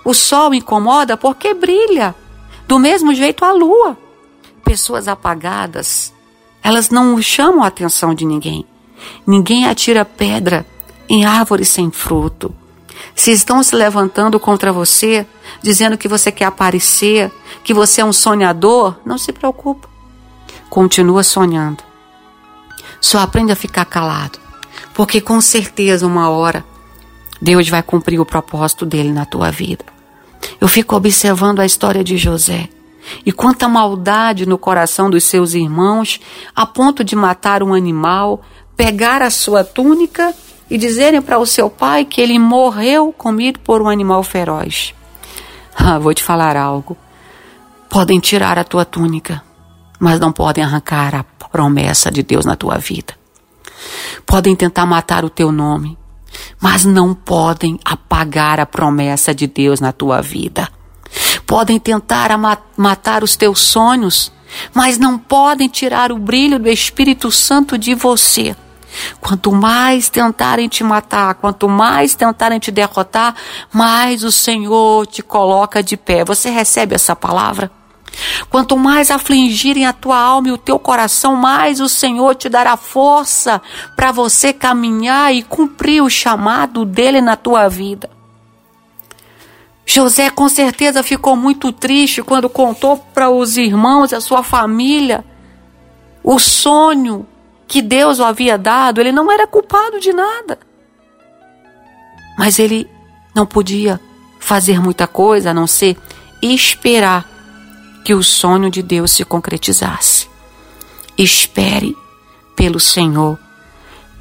O 0.04 0.14
sol 0.14 0.54
incomoda 0.54 1.18
porque 1.18 1.54
brilha. 1.54 2.16
Do 2.68 2.80
mesmo 2.80 3.14
jeito 3.14 3.46
a 3.46 3.52
lua 3.52 3.98
pessoas 4.68 5.08
apagadas, 5.08 6.14
elas 6.62 6.90
não 6.90 7.22
chamam 7.22 7.64
a 7.64 7.68
atenção 7.68 8.14
de 8.14 8.26
ninguém. 8.26 8.66
Ninguém 9.26 9.66
atira 9.66 10.04
pedra 10.04 10.66
em 11.08 11.24
árvores 11.24 11.70
sem 11.70 11.90
fruto. 11.90 12.54
Se 13.16 13.32
estão 13.32 13.64
se 13.64 13.74
levantando 13.74 14.38
contra 14.38 14.74
você, 14.74 15.26
dizendo 15.62 15.98
que 15.98 16.10
você 16.10 16.34
quer 16.34 16.46
aparecer, 16.46 17.32
que 17.64 17.74
você 17.74 18.02
é 18.02 18.06
um 18.06 18.12
sonhador, 18.12 18.98
não 19.06 19.18
se 19.18 19.32
preocupe. 19.32 19.88
Continua 20.70 21.24
sonhando. 21.24 21.84
Só 23.00 23.20
aprende 23.20 23.52
a 23.52 23.56
ficar 23.56 23.86
calado, 23.86 24.40
porque 24.94 25.22
com 25.22 25.40
certeza 25.40 26.06
uma 26.06 26.30
hora 26.30 26.66
Deus 27.42 27.70
vai 27.70 27.84
cumprir 27.84 28.20
o 28.20 28.26
propósito 28.26 28.86
dele 28.86 29.12
na 29.12 29.26
tua 29.26 29.52
vida. 29.52 29.86
Eu 30.60 30.68
fico 30.68 30.96
observando 30.96 31.60
a 31.60 31.66
história 31.66 32.04
de 32.04 32.18
José. 32.18 32.70
E 33.26 33.32
quanta 33.32 33.70
maldade 33.70 34.46
no 34.46 34.58
coração 34.58 35.10
dos 35.10 35.24
seus 35.24 35.54
irmãos, 35.54 36.20
a 36.54 36.66
ponto 36.66 37.06
de 37.06 37.16
matar 37.16 37.64
um 37.64 37.74
animal, 37.74 38.42
pegar 38.76 39.22
a 39.22 39.30
sua 39.30 39.64
túnica 39.64 40.34
e 40.70 40.78
dizerem 40.78 41.22
para 41.22 41.40
o 41.40 41.46
seu 41.46 41.70
pai 41.70 42.04
que 42.04 42.20
ele 42.20 42.38
morreu 42.38 43.14
comido 43.14 43.60
por 43.60 43.82
um 43.82 43.88
animal 43.88 44.24
feroz. 44.24 44.94
Ah, 45.74 45.98
vou 45.98 46.14
te 46.14 46.22
falar 46.22 46.58
algo. 46.58 46.98
Podem 47.90 48.20
tirar 48.20 48.60
a 48.60 48.66
tua 48.66 48.84
túnica, 48.84 49.42
mas 50.00 50.20
não 50.20 50.32
podem 50.32 50.64
arrancar 50.64 51.16
a 51.16 51.24
promessa 51.24 52.12
de 52.12 52.24
Deus 52.24 52.46
na 52.46 52.56
tua 52.56 52.78
vida. 52.78 53.14
Podem 54.26 54.56
tentar 54.56 54.86
matar 54.86 55.24
o 55.24 55.30
teu 55.30 55.52
nome, 55.52 55.98
mas 56.60 56.86
não 56.86 57.14
podem 57.14 57.80
apagar 57.86 58.60
a 58.60 58.66
promessa 58.66 59.34
de 59.34 59.48
Deus 59.48 59.80
na 59.80 59.92
tua 59.92 60.22
vida 60.22 60.70
podem 61.48 61.80
tentar 61.80 62.30
matar 62.76 63.24
os 63.24 63.38
teus 63.38 63.62
sonhos, 63.62 64.32
mas 64.74 64.98
não 64.98 65.18
podem 65.18 65.70
tirar 65.70 66.12
o 66.12 66.18
brilho 66.18 66.60
do 66.60 66.70
Espírito 66.70 67.32
Santo 67.32 67.78
de 67.78 67.96
você. 67.96 68.56
Quanto 69.22 69.52
mais 69.52 70.10
tentarem 70.10 70.68
te 70.68 70.84
matar, 70.84 71.36
quanto 71.36 71.70
mais 71.70 72.16
tentarem 72.16 72.60
te 72.60 72.72
derrotar, 72.72 73.36
mais 73.72 74.24
o 74.24 74.32
Senhor 74.32 75.06
te 75.08 75.22
coloca 75.22 75.84
de 75.84 75.96
pé. 75.96 76.26
Você 76.26 76.50
recebe 76.50 76.96
essa 76.96 77.16
palavra? 77.16 77.72
Quanto 78.50 78.78
mais 78.78 79.12
afligirem 79.12 79.86
a 79.86 79.94
tua 79.94 80.18
alma 80.18 80.50
e 80.50 80.52
o 80.52 80.58
teu 80.58 80.80
coração, 80.80 81.36
mais 81.36 81.80
o 81.80 81.90
Senhor 81.90 82.36
te 82.36 82.50
dará 82.50 82.78
força 82.78 83.62
para 83.96 84.12
você 84.12 84.54
caminhar 84.54 85.34
e 85.34 85.44
cumprir 85.44 86.02
o 86.02 86.10
chamado 86.10 86.86
dele 86.86 87.22
na 87.22 87.36
tua 87.36 87.68
vida. 87.68 88.10
José 89.86 90.30
com 90.30 90.50
certeza 90.50 91.02
ficou 91.02 91.36
muito 91.36 91.72
triste 91.72 92.22
quando 92.22 92.50
contou 92.50 92.98
para 92.98 93.30
os 93.30 93.56
irmãos, 93.56 94.12
a 94.12 94.20
sua 94.20 94.44
família, 94.44 95.24
o 96.24 96.38
sonho 96.40 97.26
que 97.68 97.82
Deus 97.82 98.20
o 98.20 98.26
havia 98.26 98.58
dado. 98.58 99.00
Ele 99.00 99.14
não 99.14 99.32
era 99.32 99.48
culpado 99.48 100.00
de 100.00 100.12
nada. 100.12 100.60
Mas 102.38 102.60
ele 102.60 102.90
não 103.34 103.46
podia 103.46 104.00
fazer 104.40 104.82
muita 104.82 105.08
coisa 105.08 105.52
a 105.52 105.54
não 105.54 105.66
ser 105.66 105.98
esperar 106.42 107.37
que 108.08 108.14
o 108.14 108.24
sonho 108.24 108.72
de 108.72 108.82
Deus 108.82 109.12
se 109.12 109.26
concretizasse. 109.26 110.30
Espere 111.18 111.94
pelo 112.56 112.80
Senhor. 112.80 113.38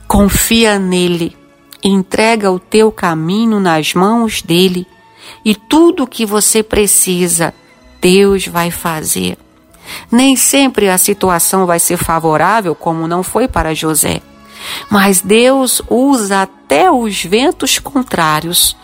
Confia 0.09 0.77
nele. 0.77 1.37
Entrega 1.85 2.51
o 2.51 2.59
teu 2.59 2.91
caminho 2.91 3.61
nas 3.61 3.95
mãos 3.95 4.43
dele 4.43 4.89
e 5.45 5.55
tudo 5.55 6.03
o 6.03 6.07
que 6.09 6.27
você 6.27 6.65
precisa, 6.65 7.55
Deus 8.01 8.49
vai 8.49 8.73
fazer. 8.73 9.39
Nem 10.11 10.35
sempre 10.35 10.89
a 10.89 10.99
situação 10.99 11.65
vai 11.65 11.79
ser 11.79 11.97
favorável, 11.97 12.75
como 12.75 13.07
não 13.07 13.23
foi 13.23 13.47
para 13.47 13.73
José. 13.73 14.21
Mas 14.91 15.21
Deus 15.21 15.81
usa 15.89 16.43
até 16.43 16.91
os 16.91 17.23
ventos 17.23 17.79
contrários 17.79 18.77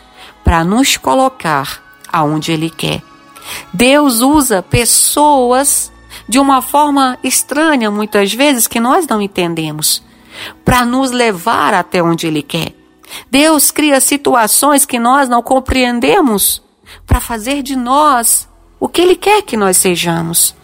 para 0.44 0.62
nos 0.62 0.96
colocar 0.96 1.82
aonde 2.06 2.52
Ele 2.52 2.70
quer. 2.70 3.02
Deus 3.72 4.20
usa 4.20 4.62
pessoas 4.62 5.92
de 6.28 6.38
uma 6.38 6.62
forma 6.62 7.18
estranha, 7.22 7.90
muitas 7.90 8.32
vezes, 8.32 8.66
que 8.66 8.80
nós 8.80 9.06
não 9.06 9.20
entendemos, 9.20 10.02
para 10.64 10.84
nos 10.84 11.10
levar 11.10 11.74
até 11.74 12.02
onde 12.02 12.26
Ele 12.26 12.42
quer. 12.42 12.74
Deus 13.30 13.70
cria 13.70 14.00
situações 14.00 14.84
que 14.84 14.98
nós 14.98 15.28
não 15.28 15.42
compreendemos 15.42 16.62
para 17.06 17.20
fazer 17.20 17.62
de 17.62 17.76
nós 17.76 18.48
o 18.80 18.88
que 18.88 19.00
Ele 19.00 19.16
quer 19.16 19.42
que 19.42 19.56
nós 19.56 19.76
sejamos. 19.76 20.54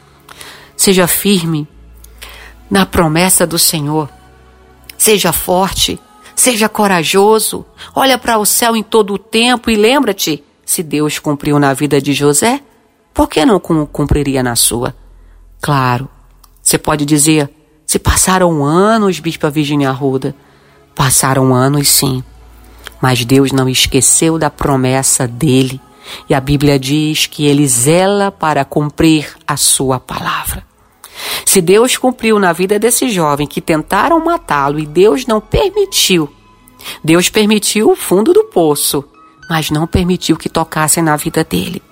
Seja 0.76 1.06
firme 1.06 1.68
na 2.70 2.86
promessa 2.86 3.46
do 3.46 3.58
Senhor. 3.58 4.08
Seja 4.96 5.32
forte, 5.32 6.00
seja 6.34 6.68
corajoso. 6.68 7.64
Olha 7.94 8.18
para 8.18 8.38
o 8.38 8.44
céu 8.44 8.74
em 8.76 8.82
todo 8.82 9.14
o 9.14 9.18
tempo 9.18 9.70
e 9.70 9.76
lembra-te: 9.76 10.42
se 10.64 10.82
Deus 10.82 11.18
cumpriu 11.18 11.58
na 11.58 11.72
vida 11.72 12.00
de 12.00 12.12
José, 12.12 12.60
por 13.18 13.28
que 13.28 13.44
não 13.44 13.58
cumpriria 13.58 14.44
na 14.44 14.54
sua? 14.54 14.94
Claro, 15.60 16.08
você 16.62 16.78
pode 16.78 17.04
dizer: 17.04 17.50
se 17.84 17.98
passaram 17.98 18.64
anos, 18.64 19.18
Bispa 19.18 19.50
Virginia 19.50 19.90
Arruda. 19.90 20.36
Passaram 20.94 21.52
anos, 21.52 21.88
sim. 21.88 22.22
Mas 23.02 23.24
Deus 23.24 23.50
não 23.50 23.68
esqueceu 23.68 24.38
da 24.38 24.50
promessa 24.50 25.26
dele. 25.26 25.80
E 26.28 26.34
a 26.34 26.40
Bíblia 26.40 26.78
diz 26.78 27.26
que 27.26 27.44
ele 27.44 27.66
zela 27.66 28.30
para 28.30 28.64
cumprir 28.64 29.36
a 29.44 29.56
sua 29.56 29.98
palavra. 29.98 30.64
Se 31.44 31.60
Deus 31.60 31.96
cumpriu 31.96 32.38
na 32.38 32.52
vida 32.52 32.78
desse 32.78 33.08
jovem 33.08 33.48
que 33.48 33.60
tentaram 33.60 34.24
matá-lo 34.24 34.78
e 34.78 34.86
Deus 34.86 35.26
não 35.26 35.40
permitiu, 35.40 36.32
Deus 37.02 37.28
permitiu 37.28 37.90
o 37.90 37.96
fundo 37.96 38.32
do 38.32 38.44
poço, 38.44 39.04
mas 39.50 39.72
não 39.72 39.88
permitiu 39.88 40.36
que 40.36 40.48
tocassem 40.48 41.02
na 41.02 41.16
vida 41.16 41.42
dele. 41.42 41.82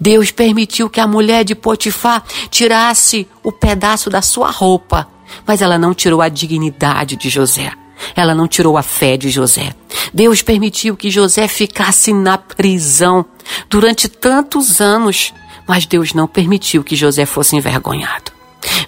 Deus 0.00 0.30
permitiu 0.30 0.88
que 0.88 1.00
a 1.00 1.06
mulher 1.06 1.44
de 1.44 1.54
Potifar 1.54 2.22
tirasse 2.50 3.26
o 3.42 3.52
pedaço 3.52 4.10
da 4.10 4.22
sua 4.22 4.50
roupa, 4.50 5.08
mas 5.46 5.62
ela 5.62 5.78
não 5.78 5.94
tirou 5.94 6.20
a 6.22 6.28
dignidade 6.28 7.16
de 7.16 7.28
José. 7.28 7.72
Ela 8.16 8.34
não 8.34 8.48
tirou 8.48 8.78
a 8.78 8.82
fé 8.82 9.16
de 9.16 9.28
José. 9.28 9.74
Deus 10.12 10.42
permitiu 10.42 10.96
que 10.96 11.10
José 11.10 11.46
ficasse 11.46 12.12
na 12.12 12.38
prisão 12.38 13.24
durante 13.68 14.08
tantos 14.08 14.80
anos, 14.80 15.34
mas 15.66 15.86
Deus 15.86 16.14
não 16.14 16.26
permitiu 16.26 16.82
que 16.82 16.96
José 16.96 17.26
fosse 17.26 17.56
envergonhado. 17.56 18.32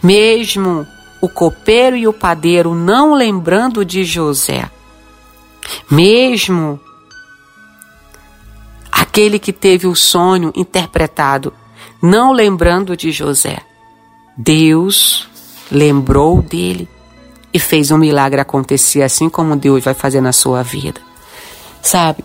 Mesmo 0.03 0.87
o 1.21 1.29
copeiro 1.29 1.97
e 1.97 2.09
o 2.09 2.13
padeiro 2.13 2.75
não 2.75 3.15
lembrando 3.15 3.85
de 3.85 4.03
José, 4.03 4.69
mesmo 5.91 6.81
aquele 9.13 9.39
que 9.39 9.53
teve 9.53 9.87
o 9.87 9.95
sonho 9.95 10.51
interpretado, 10.57 11.53
não 12.01 12.33
lembrando 12.33 12.97
de 12.97 13.13
José, 13.13 13.59
Deus 14.35 15.29
lembrou 15.71 16.41
dele 16.41 16.89
e 17.53 17.59
fez 17.59 17.91
um 17.91 17.99
milagre 17.99 18.41
acontecer, 18.41 19.03
assim 19.03 19.29
como 19.29 19.55
Deus 19.55 19.85
vai 19.85 19.93
fazer 19.93 20.23
na 20.23 20.33
sua 20.33 20.63
vida. 20.63 20.99
Sabe, 21.83 22.25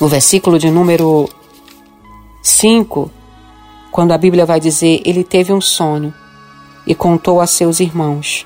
no 0.00 0.08
versículo 0.08 0.58
de 0.58 0.72
número 0.72 1.28
5, 2.42 3.08
quando 3.92 4.10
a 4.10 4.18
Bíblia 4.18 4.44
vai 4.44 4.58
dizer: 4.58 5.00
Ele 5.04 5.22
teve 5.22 5.52
um 5.52 5.60
sonho 5.60 6.12
e 6.84 6.96
contou 6.96 7.40
a 7.40 7.46
seus 7.46 7.78
irmãos. 7.78 8.44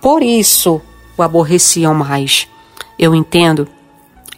Por 0.00 0.22
isso 0.22 0.80
o 1.16 1.24
aborreciam 1.24 1.92
mais. 1.92 2.46
Eu 2.96 3.16
entendo 3.16 3.66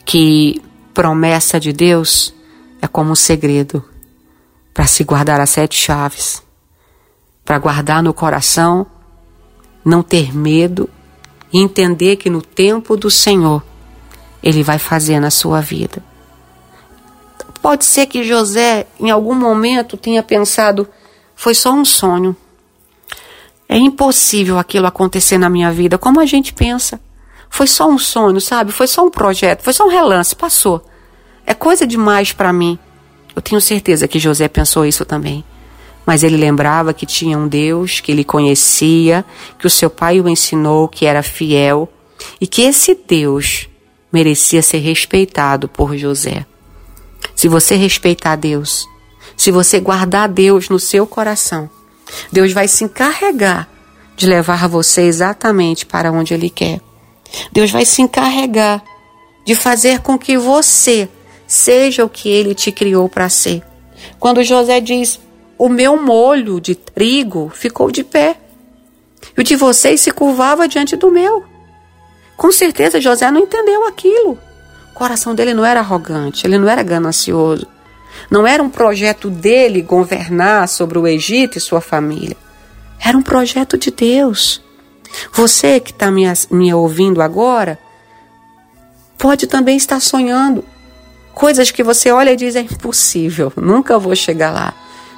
que 0.06 0.62
promessa 1.00 1.58
de 1.58 1.72
Deus 1.72 2.34
é 2.82 2.86
como 2.86 3.12
um 3.12 3.14
segredo 3.14 3.82
para 4.74 4.86
se 4.86 5.02
guardar 5.02 5.40
as 5.40 5.48
sete 5.48 5.74
chaves, 5.74 6.42
para 7.42 7.58
guardar 7.58 8.02
no 8.02 8.12
coração, 8.12 8.86
não 9.82 10.02
ter 10.02 10.36
medo 10.36 10.90
e 11.50 11.58
entender 11.58 12.16
que 12.16 12.28
no 12.28 12.42
tempo 12.42 12.98
do 12.98 13.10
Senhor 13.10 13.62
Ele 14.42 14.62
vai 14.62 14.78
fazer 14.78 15.18
na 15.20 15.30
sua 15.30 15.62
vida. 15.62 16.04
Pode 17.62 17.86
ser 17.86 18.04
que 18.04 18.22
José, 18.22 18.86
em 19.00 19.10
algum 19.10 19.34
momento, 19.34 19.96
tenha 19.96 20.22
pensado: 20.22 20.86
foi 21.34 21.54
só 21.54 21.72
um 21.72 21.82
sonho. 21.82 22.36
É 23.66 23.78
impossível 23.78 24.58
aquilo 24.58 24.86
acontecer 24.86 25.38
na 25.38 25.48
minha 25.48 25.72
vida 25.72 25.96
como 25.96 26.20
a 26.20 26.26
gente 26.26 26.52
pensa. 26.52 27.00
Foi 27.48 27.66
só 27.66 27.88
um 27.88 27.96
sonho, 27.96 28.38
sabe? 28.38 28.70
Foi 28.70 28.86
só 28.86 29.02
um 29.02 29.10
projeto, 29.10 29.62
foi 29.62 29.72
só 29.72 29.86
um 29.86 29.90
relance, 29.90 30.36
passou. 30.36 30.89
É 31.50 31.54
coisa 31.54 31.84
demais 31.84 32.30
para 32.30 32.52
mim. 32.52 32.78
Eu 33.34 33.42
tenho 33.42 33.60
certeza 33.60 34.06
que 34.06 34.20
José 34.20 34.46
pensou 34.46 34.86
isso 34.86 35.04
também. 35.04 35.44
Mas 36.06 36.22
ele 36.22 36.36
lembrava 36.36 36.94
que 36.94 37.04
tinha 37.04 37.36
um 37.36 37.48
Deus 37.48 37.98
que 37.98 38.12
ele 38.12 38.22
conhecia, 38.22 39.24
que 39.58 39.66
o 39.66 39.70
seu 39.70 39.90
pai 39.90 40.20
o 40.20 40.28
ensinou, 40.28 40.86
que 40.86 41.06
era 41.06 41.24
fiel 41.24 41.92
e 42.40 42.46
que 42.46 42.62
esse 42.62 42.94
Deus 42.94 43.68
merecia 44.12 44.62
ser 44.62 44.78
respeitado 44.78 45.68
por 45.68 45.96
José. 45.96 46.46
Se 47.34 47.48
você 47.48 47.74
respeitar 47.74 48.36
Deus, 48.36 48.86
se 49.36 49.50
você 49.50 49.80
guardar 49.80 50.28
Deus 50.28 50.68
no 50.68 50.78
seu 50.78 51.04
coração, 51.04 51.68
Deus 52.30 52.52
vai 52.52 52.68
se 52.68 52.84
encarregar 52.84 53.68
de 54.16 54.24
levar 54.24 54.68
você 54.68 55.00
exatamente 55.02 55.84
para 55.84 56.12
onde 56.12 56.32
Ele 56.32 56.48
quer. 56.48 56.80
Deus 57.50 57.72
vai 57.72 57.84
se 57.84 58.02
encarregar 58.02 58.80
de 59.44 59.56
fazer 59.56 59.98
com 59.98 60.16
que 60.16 60.38
você 60.38 61.08
seja 61.50 62.04
o 62.04 62.08
que 62.08 62.28
Ele 62.28 62.54
te 62.54 62.70
criou 62.70 63.08
para 63.08 63.28
ser. 63.28 63.60
Quando 64.20 64.44
José 64.44 64.80
diz: 64.80 65.18
O 65.58 65.68
meu 65.68 66.00
molho 66.00 66.60
de 66.60 66.76
trigo 66.76 67.50
ficou 67.52 67.90
de 67.90 68.04
pé, 68.04 68.36
e 69.36 69.40
o 69.40 69.44
de 69.44 69.56
vocês 69.56 70.00
se 70.00 70.12
curvava 70.12 70.68
diante 70.68 70.94
do 70.94 71.10
meu. 71.10 71.44
Com 72.36 72.52
certeza 72.52 73.00
José 73.00 73.30
não 73.32 73.40
entendeu 73.40 73.84
aquilo. 73.86 74.38
O 74.92 74.94
coração 74.94 75.34
dele 75.34 75.52
não 75.52 75.64
era 75.64 75.80
arrogante, 75.80 76.46
ele 76.46 76.56
não 76.56 76.68
era 76.68 76.84
ganancioso. 76.84 77.66
Não 78.30 78.46
era 78.46 78.62
um 78.62 78.70
projeto 78.70 79.28
dele 79.28 79.82
governar 79.82 80.68
sobre 80.68 80.98
o 80.98 81.06
Egito 81.06 81.58
e 81.58 81.60
sua 81.60 81.80
família. 81.80 82.36
Era 83.04 83.18
um 83.18 83.22
projeto 83.22 83.76
de 83.76 83.90
Deus. 83.90 84.62
Você 85.32 85.80
que 85.80 85.90
está 85.90 86.10
me, 86.10 86.24
me 86.50 86.72
ouvindo 86.72 87.20
agora, 87.20 87.78
pode 89.18 89.46
também 89.48 89.76
estar 89.76 90.00
sonhando 90.00 90.64
coisas 91.40 91.70
que 91.70 91.82
você 91.82 92.12
olha 92.12 92.32
e 92.32 92.36
diz: 92.36 92.54
é 92.54 92.60
impossível, 92.60 93.50
nunca 93.56 93.98
vou 93.98 94.14
chegar 94.14 94.52
lá. 94.52 94.74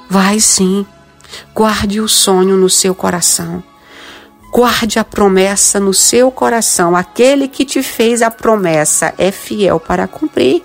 Vai 0.09 0.39
sim. 0.39 0.85
Guarde 1.53 1.99
o 1.99 2.07
sonho 2.07 2.55
no 2.55 2.69
seu 2.69 2.95
coração. 2.95 3.61
Guarde 4.53 4.99
a 4.99 5.03
promessa 5.03 5.81
no 5.81 5.93
seu 5.93 6.31
coração. 6.31 6.95
Aquele 6.95 7.49
que 7.49 7.65
te 7.65 7.83
fez 7.83 8.21
a 8.21 8.31
promessa 8.31 9.13
é 9.17 9.31
fiel 9.31 9.79
para 9.81 10.07
cumprir. 10.07 10.63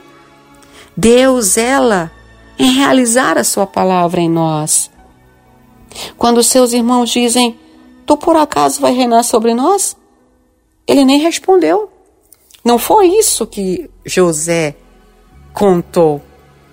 Deus, 0.96 1.56
ela 1.56 2.12
em 2.56 2.74
realizar 2.74 3.36
a 3.36 3.42
sua 3.42 3.66
palavra 3.66 4.20
em 4.20 4.28
nós. 4.28 4.88
Quando 6.16 6.44
seus 6.44 6.72
irmãos 6.72 7.10
dizem: 7.10 7.58
Tu 8.06 8.16
por 8.16 8.36
acaso 8.36 8.80
vai 8.80 8.92
reinar 8.92 9.24
sobre 9.24 9.54
nós? 9.54 9.96
Ele 10.86 11.04
nem 11.04 11.18
respondeu. 11.18 11.90
Não 12.64 12.78
foi 12.78 13.08
isso 13.08 13.46
que 13.46 13.90
José 14.04 14.76
contou. 15.58 16.22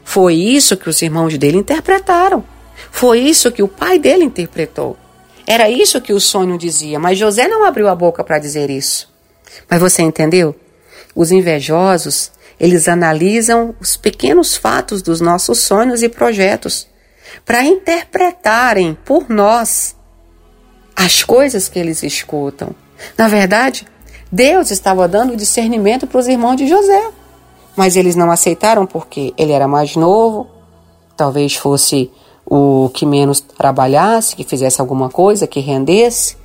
Foi 0.04 0.36
isso 0.36 0.78
que 0.78 0.88
os 0.88 1.02
irmãos 1.02 1.36
dele 1.40 1.58
interpretaram. 1.58 2.44
Foi 2.92 3.20
isso 3.20 3.52
que 3.52 3.64
o 3.64 3.68
pai 3.68 3.98
dele 3.98 4.24
interpretou. 4.24 4.96
Era 5.48 5.68
isso 5.68 6.00
que 6.00 6.14
o 6.14 6.20
sonho 6.20 6.56
dizia, 6.56 7.00
mas 7.00 7.18
José 7.18 7.48
não 7.48 7.66
abriu 7.66 7.88
a 7.88 7.96
boca 7.96 8.24
para 8.24 8.38
dizer 8.38 8.70
isso. 8.70 9.12
Mas 9.68 9.80
você 9.80 10.04
entendeu? 10.04 10.56
Os 11.16 11.32
invejosos 11.32 12.32
eles 12.60 12.88
analisam 12.88 13.76
os 13.80 13.98
pequenos 13.98 14.56
fatos 14.56 15.02
dos 15.02 15.20
nossos 15.20 15.58
sonhos 15.60 16.04
e 16.04 16.08
projetos 16.08 16.88
para 17.44 17.66
interpretarem 17.66 18.96
por 19.04 19.30
nós 19.30 19.96
as 20.96 21.24
coisas 21.24 21.68
que 21.68 21.80
eles 21.80 22.04
escutam. 22.04 22.76
Na 23.18 23.28
verdade, 23.28 23.88
Deus 24.32 24.70
estava 24.70 25.08
dando 25.08 25.36
discernimento 25.36 26.06
para 26.06 26.20
os 26.20 26.28
irmãos 26.28 26.56
de 26.56 26.68
José, 26.68 27.12
mas 27.76 27.96
eles 27.96 28.16
não 28.16 28.32
aceitaram 28.32 28.86
porque 28.86 29.34
ele 29.38 29.52
era 29.52 29.68
mais 29.68 29.96
novo, 29.96 30.48
talvez 31.16 31.56
fosse 31.56 32.12
o 32.46 32.90
que 32.94 33.06
menos 33.06 33.40
trabalhasse, 33.40 34.36
que 34.36 34.44
fizesse 34.44 34.80
alguma 34.80 35.10
coisa, 35.10 35.48
que 35.48 35.60
rendesse. 35.60 36.38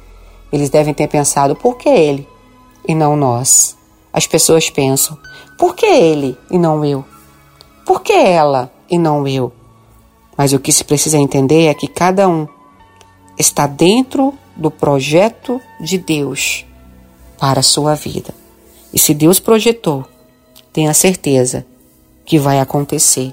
Eles 0.53 0.71
devem 0.71 0.95
ter 0.95 1.09
pensado: 1.09 1.55
por 1.55 1.77
que 1.77 1.89
ele 1.89 2.27
e 2.87 2.95
não 2.95 3.17
nós? 3.17 3.77
As 4.13 4.27
pessoas 4.27 4.71
pensam: 4.71 5.17
por 5.59 5.75
que 5.75 5.87
ele 5.87 6.37
e 6.51 6.59
não 6.59 6.85
eu? 6.85 7.05
Por 7.85 8.03
que 8.03 8.13
ela 8.13 8.71
e 8.89 8.99
não 8.99 9.27
eu? 9.27 9.53
Mas 10.37 10.53
o 10.53 10.59
que 10.59 10.73
se 10.73 10.85
precisa 10.85 11.19
entender 11.19 11.67
é 11.67 11.75
que 11.75 11.87
cada 11.87 12.27
um 12.27 12.49
está 13.39 13.67
dentro 13.67 14.35
do 14.57 14.71
projeto 14.71 15.61
de 15.81 15.99
Deus 15.99 16.65
para 17.39 17.61
a 17.61 17.63
sua 17.63 17.95
vida. 17.95 18.35
E 18.93 18.99
se 18.99 19.15
Deus 19.15 19.39
projetou, 19.39 20.05
tenha 20.73 20.95
certeza 20.95 21.67
que 22.25 22.39
vai 22.39 22.61
acontecer, 22.61 23.33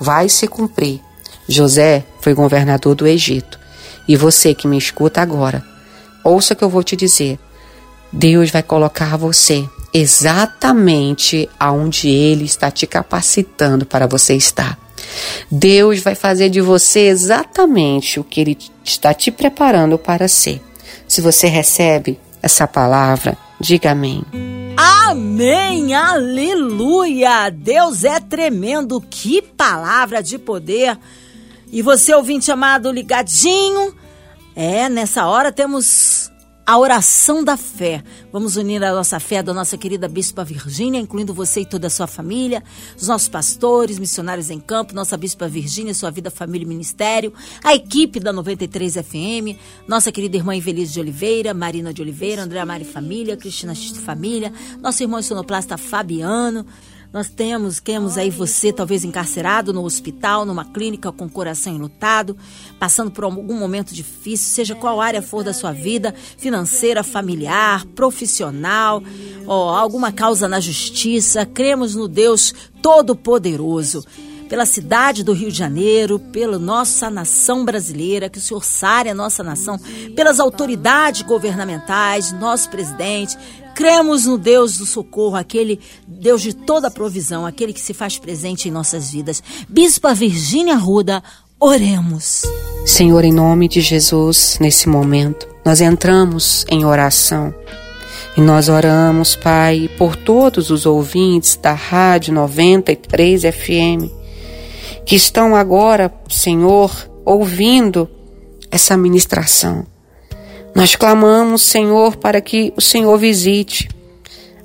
vai 0.00 0.28
se 0.28 0.46
cumprir. 0.46 1.00
José 1.48 2.04
foi 2.20 2.34
governador 2.34 2.94
do 2.94 3.06
Egito. 3.06 3.58
E 4.06 4.16
você 4.16 4.54
que 4.54 4.66
me 4.66 4.76
escuta 4.76 5.20
agora, 5.20 5.64
ouça 6.22 6.52
o 6.52 6.56
que 6.56 6.64
eu 6.64 6.68
vou 6.68 6.82
te 6.82 6.94
dizer. 6.96 7.38
Deus 8.12 8.50
vai 8.50 8.62
colocar 8.62 9.16
você 9.16 9.68
exatamente 9.92 11.48
aonde 11.58 12.08
Ele 12.08 12.44
está 12.44 12.70
te 12.70 12.86
capacitando 12.86 13.86
para 13.86 14.06
você 14.06 14.34
estar. 14.34 14.78
Deus 15.50 16.00
vai 16.00 16.14
fazer 16.14 16.48
de 16.50 16.60
você 16.60 17.00
exatamente 17.00 18.18
o 18.18 18.24
que 18.24 18.40
Ele 18.40 18.58
está 18.84 19.14
te 19.14 19.30
preparando 19.30 19.98
para 19.98 20.28
ser. 20.28 20.60
Se 21.06 21.20
você 21.20 21.46
recebe 21.46 22.18
essa 22.42 22.66
palavra, 22.66 23.36
diga 23.60 23.92
amém. 23.92 24.22
Amém, 24.76 25.94
aleluia! 25.94 27.48
Deus 27.50 28.02
é 28.02 28.18
tremendo, 28.18 29.00
que 29.00 29.40
palavra 29.40 30.22
de 30.22 30.38
poder! 30.38 30.98
E 31.70 31.82
você, 31.82 32.14
ouvinte 32.14 32.50
amado, 32.50 32.90
ligadinho, 32.90 33.94
é, 34.56 34.88
nessa 34.88 35.26
hora 35.26 35.52
temos 35.52 36.30
a 36.66 36.78
oração 36.78 37.44
da 37.44 37.56
fé. 37.56 38.02
Vamos 38.32 38.56
unir 38.56 38.82
a 38.82 38.92
nossa 38.92 39.20
fé 39.20 39.42
da 39.42 39.52
nossa 39.52 39.76
querida 39.76 40.08
Bispa 40.08 40.42
Virgínia, 40.42 40.98
incluindo 40.98 41.34
você 41.34 41.60
e 41.60 41.66
toda 41.66 41.88
a 41.88 41.90
sua 41.90 42.06
família, 42.06 42.62
os 42.96 43.06
nossos 43.06 43.28
pastores, 43.28 43.98
missionários 43.98 44.48
em 44.48 44.58
campo, 44.58 44.94
nossa 44.94 45.16
Bispa 45.16 45.46
Virgínia, 45.46 45.92
sua 45.92 46.10
vida, 46.10 46.30
família 46.30 46.64
e 46.64 46.68
ministério, 46.68 47.34
a 47.62 47.74
equipe 47.74 48.18
da 48.18 48.32
93 48.32 48.94
FM, 48.94 49.58
nossa 49.86 50.10
querida 50.10 50.36
irmã 50.36 50.56
Invelise 50.56 50.94
de 50.94 51.00
Oliveira, 51.00 51.52
Marina 51.52 51.92
de 51.92 52.00
Oliveira, 52.00 52.42
Andréa 52.42 52.64
Mari 52.64 52.84
Família, 52.84 53.36
Cristina 53.36 53.74
X 53.74 53.98
Família, 53.98 54.52
nosso 54.80 55.02
irmão 55.02 55.20
sonoplasta 55.22 55.76
Fabiano, 55.76 56.64
nós 57.14 57.28
temos, 57.28 57.78
temos 57.78 58.18
aí 58.18 58.28
você 58.28 58.72
talvez 58.72 59.04
encarcerado 59.04 59.72
no 59.72 59.84
hospital, 59.84 60.44
numa 60.44 60.64
clínica 60.64 61.12
com 61.12 61.26
o 61.26 61.30
coração 61.30 61.72
enlutado, 61.72 62.36
passando 62.76 63.08
por 63.08 63.22
algum 63.22 63.56
momento 63.56 63.94
difícil, 63.94 64.52
seja 64.52 64.74
qual 64.74 65.00
área 65.00 65.22
for 65.22 65.44
da 65.44 65.52
sua 65.52 65.70
vida, 65.70 66.12
financeira, 66.36 67.04
familiar, 67.04 67.86
profissional, 67.94 69.00
ou 69.46 69.68
alguma 69.68 70.10
causa 70.10 70.48
na 70.48 70.58
justiça. 70.58 71.46
Cremos 71.46 71.94
no 71.94 72.08
Deus 72.08 72.52
Todo-Poderoso 72.82 74.04
pela 74.48 74.66
cidade 74.66 75.24
do 75.24 75.32
Rio 75.32 75.50
de 75.50 75.58
Janeiro, 75.58 76.18
pela 76.18 76.58
nossa 76.58 77.10
nação 77.10 77.64
brasileira, 77.64 78.28
que 78.28 78.38
o 78.38 78.40
Senhor 78.40 78.64
sare 78.64 79.08
a 79.08 79.14
nossa 79.14 79.42
nação, 79.42 79.78
pelas 80.14 80.40
autoridades 80.40 81.22
governamentais, 81.22 82.32
nosso 82.32 82.68
presidente, 82.70 83.36
Cremos 83.74 84.24
no 84.24 84.38
Deus 84.38 84.78
do 84.78 84.86
socorro, 84.86 85.34
aquele 85.34 85.80
Deus 86.06 86.42
de 86.42 86.54
toda 86.54 86.90
provisão, 86.90 87.44
aquele 87.44 87.72
que 87.72 87.80
se 87.80 87.92
faz 87.92 88.16
presente 88.16 88.68
em 88.68 88.70
nossas 88.70 89.10
vidas. 89.10 89.42
Bispa 89.68 90.14
Virgínia 90.14 90.76
Ruda, 90.76 91.20
oremos. 91.58 92.42
Senhor, 92.86 93.24
em 93.24 93.32
nome 93.32 93.66
de 93.66 93.80
Jesus, 93.80 94.58
nesse 94.60 94.88
momento, 94.88 95.48
nós 95.64 95.80
entramos 95.80 96.64
em 96.70 96.84
oração. 96.84 97.52
E 98.36 98.40
nós 98.40 98.68
oramos, 98.68 99.34
Pai, 99.34 99.90
por 99.98 100.14
todos 100.14 100.70
os 100.70 100.86
ouvintes 100.86 101.56
da 101.56 101.72
Rádio 101.72 102.32
93 102.32 103.42
FM, 103.42 104.10
que 105.04 105.14
estão 105.14 105.54
agora, 105.54 106.12
Senhor, 106.28 106.90
ouvindo 107.24 108.08
essa 108.70 108.96
ministração. 108.96 109.86
Nós 110.74 110.96
clamamos, 110.96 111.62
Senhor, 111.62 112.16
para 112.16 112.40
que 112.40 112.72
o 112.76 112.80
Senhor 112.80 113.16
visite 113.16 113.88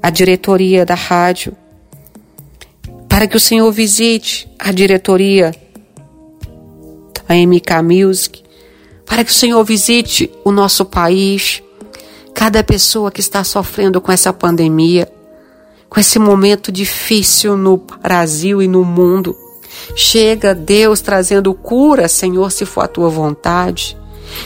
a 0.01 0.09
diretoria 0.09 0.85
da 0.85 0.95
rádio, 0.95 1.55
para 3.07 3.27
que 3.27 3.37
o 3.37 3.39
Senhor 3.39 3.71
visite 3.71 4.49
a 4.57 4.71
diretoria 4.71 5.51
da 7.27 7.35
MK 7.35 7.83
Music, 7.83 8.43
para 9.05 9.23
que 9.23 9.31
o 9.31 9.33
Senhor 9.33 9.63
visite 9.63 10.31
o 10.43 10.51
nosso 10.51 10.85
país, 10.85 11.61
cada 12.33 12.63
pessoa 12.63 13.11
que 13.11 13.19
está 13.19 13.43
sofrendo 13.43 13.99
com 13.99 14.11
essa 14.11 14.31
pandemia, 14.31 15.11
com 15.89 15.99
esse 15.99 16.17
momento 16.17 16.71
difícil 16.71 17.57
no 17.57 17.77
Brasil 17.77 18.61
e 18.61 18.67
no 18.67 18.85
mundo. 18.85 19.35
Chega, 19.95 20.53
Deus, 20.53 21.01
trazendo 21.01 21.53
cura, 21.53 22.07
Senhor, 22.07 22.51
se 22.51 22.65
for 22.65 22.81
a 22.81 22.87
tua 22.87 23.09
vontade. 23.09 23.97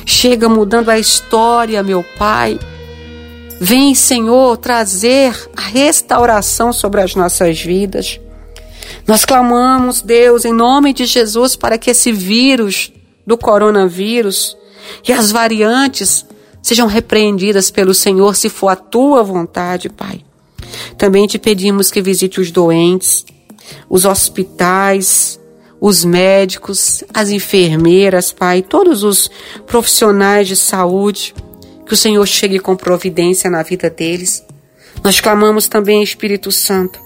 Chega 0.06 0.48
mudando 0.48 0.90
a 0.90 1.00
história, 1.00 1.84
meu 1.84 2.04
Pai. 2.18 2.60
Vem, 3.60 3.96
Senhor, 3.96 4.58
trazer 4.58 5.34
a 5.56 5.62
restauração 5.62 6.74
sobre 6.74 7.02
as 7.02 7.16
nossas 7.16 7.60
vidas. 7.62 8.20
Nós 9.08 9.26
clamamos, 9.26 10.02
Deus, 10.02 10.46
em 10.46 10.54
nome 10.54 10.94
de 10.94 11.06
Jesus, 11.06 11.56
para 11.56 11.78
que 11.78 11.92
esse 11.92 12.12
vírus 12.12 12.92
do 13.26 13.38
coronavírus 13.38 14.58
e 15.08 15.14
as 15.14 15.32
variantes 15.32 16.26
sejam 16.62 16.88
repreendidas 16.88 17.70
pelo 17.70 17.94
Senhor, 17.94 18.36
se 18.36 18.50
for 18.50 18.70
a 18.70 18.76
tua 18.76 19.24
vontade, 19.24 19.90
Pai. 19.90 20.24
Também 20.98 21.28
te 21.28 21.38
pedimos 21.38 21.92
que 21.92 22.02
visite 22.02 22.40
os 22.40 22.52
doentes, 22.52 23.26
os 23.90 24.06
hospitais, 24.06 25.40
os 25.80 26.06
médicos, 26.06 27.04
as 27.14 27.30
enfermeiras, 27.30 28.32
Pai, 28.32 28.62
todos 28.62 29.04
os 29.04 29.30
profissionais 29.68 30.48
de 30.48 30.56
saúde, 30.56 31.36
que 31.86 31.94
o 31.94 31.98
Senhor 31.98 32.26
chegue 32.26 32.60
com 32.60 32.76
providência 32.76 33.50
na 33.50 33.62
vida 33.64 33.90
deles. 33.90 34.44
Nós 35.04 35.20
clamamos 35.20 35.68
também, 35.68 36.02
Espírito 36.02 36.52
Santo, 36.52 37.00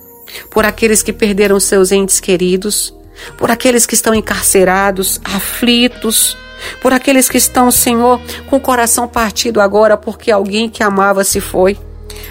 por 0.52 0.66
aqueles 0.66 1.02
que 1.02 1.12
perderam 1.12 1.60
seus 1.60 1.92
entes 1.92 2.20
queridos, 2.20 2.94
por 3.38 3.50
aqueles 3.50 3.86
que 3.86 3.96
estão 3.96 4.14
encarcerados, 4.14 5.20
aflitos, 5.24 6.38
por 6.82 6.94
aqueles 6.94 7.30
que 7.30 7.38
estão, 7.38 7.72
Senhor, 7.72 8.22
com 8.48 8.58
o 8.58 8.62
coração 8.62 9.08
partido 9.08 9.60
agora 9.60 9.98
porque 9.98 10.32
alguém 10.32 10.70
que 10.70 10.84
amava 10.84 11.24
se 11.24 11.40
foi. 11.40 11.78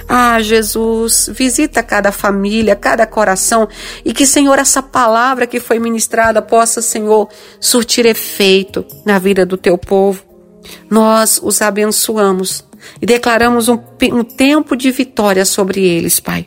Ah, 0.09 0.41
Jesus, 0.41 1.29
visita 1.33 1.83
cada 1.83 2.13
família, 2.13 2.77
cada 2.77 3.07
coração 3.07 3.69
e 4.05 4.13
que, 4.13 4.25
Senhor, 4.25 4.59
essa 4.59 4.81
palavra 4.81 5.47
que 5.47 5.59
foi 5.59 5.79
ministrada 5.79 6.41
possa, 6.41 6.81
Senhor, 6.81 7.29
surtir 7.59 8.07
efeito 8.07 8.85
na 9.05 9.19
vida 9.19 9.45
do 9.45 9.57
teu 9.57 9.77
povo. 9.77 10.23
Nós 10.89 11.41
os 11.43 11.61
abençoamos 11.61 12.65
e 13.01 13.07
declaramos 13.07 13.69
um, 13.69 13.79
um 14.13 14.23
tempo 14.23 14.77
de 14.77 14.91
vitória 14.93 15.45
sobre 15.45 15.85
eles, 15.85 16.21
Pai. 16.21 16.47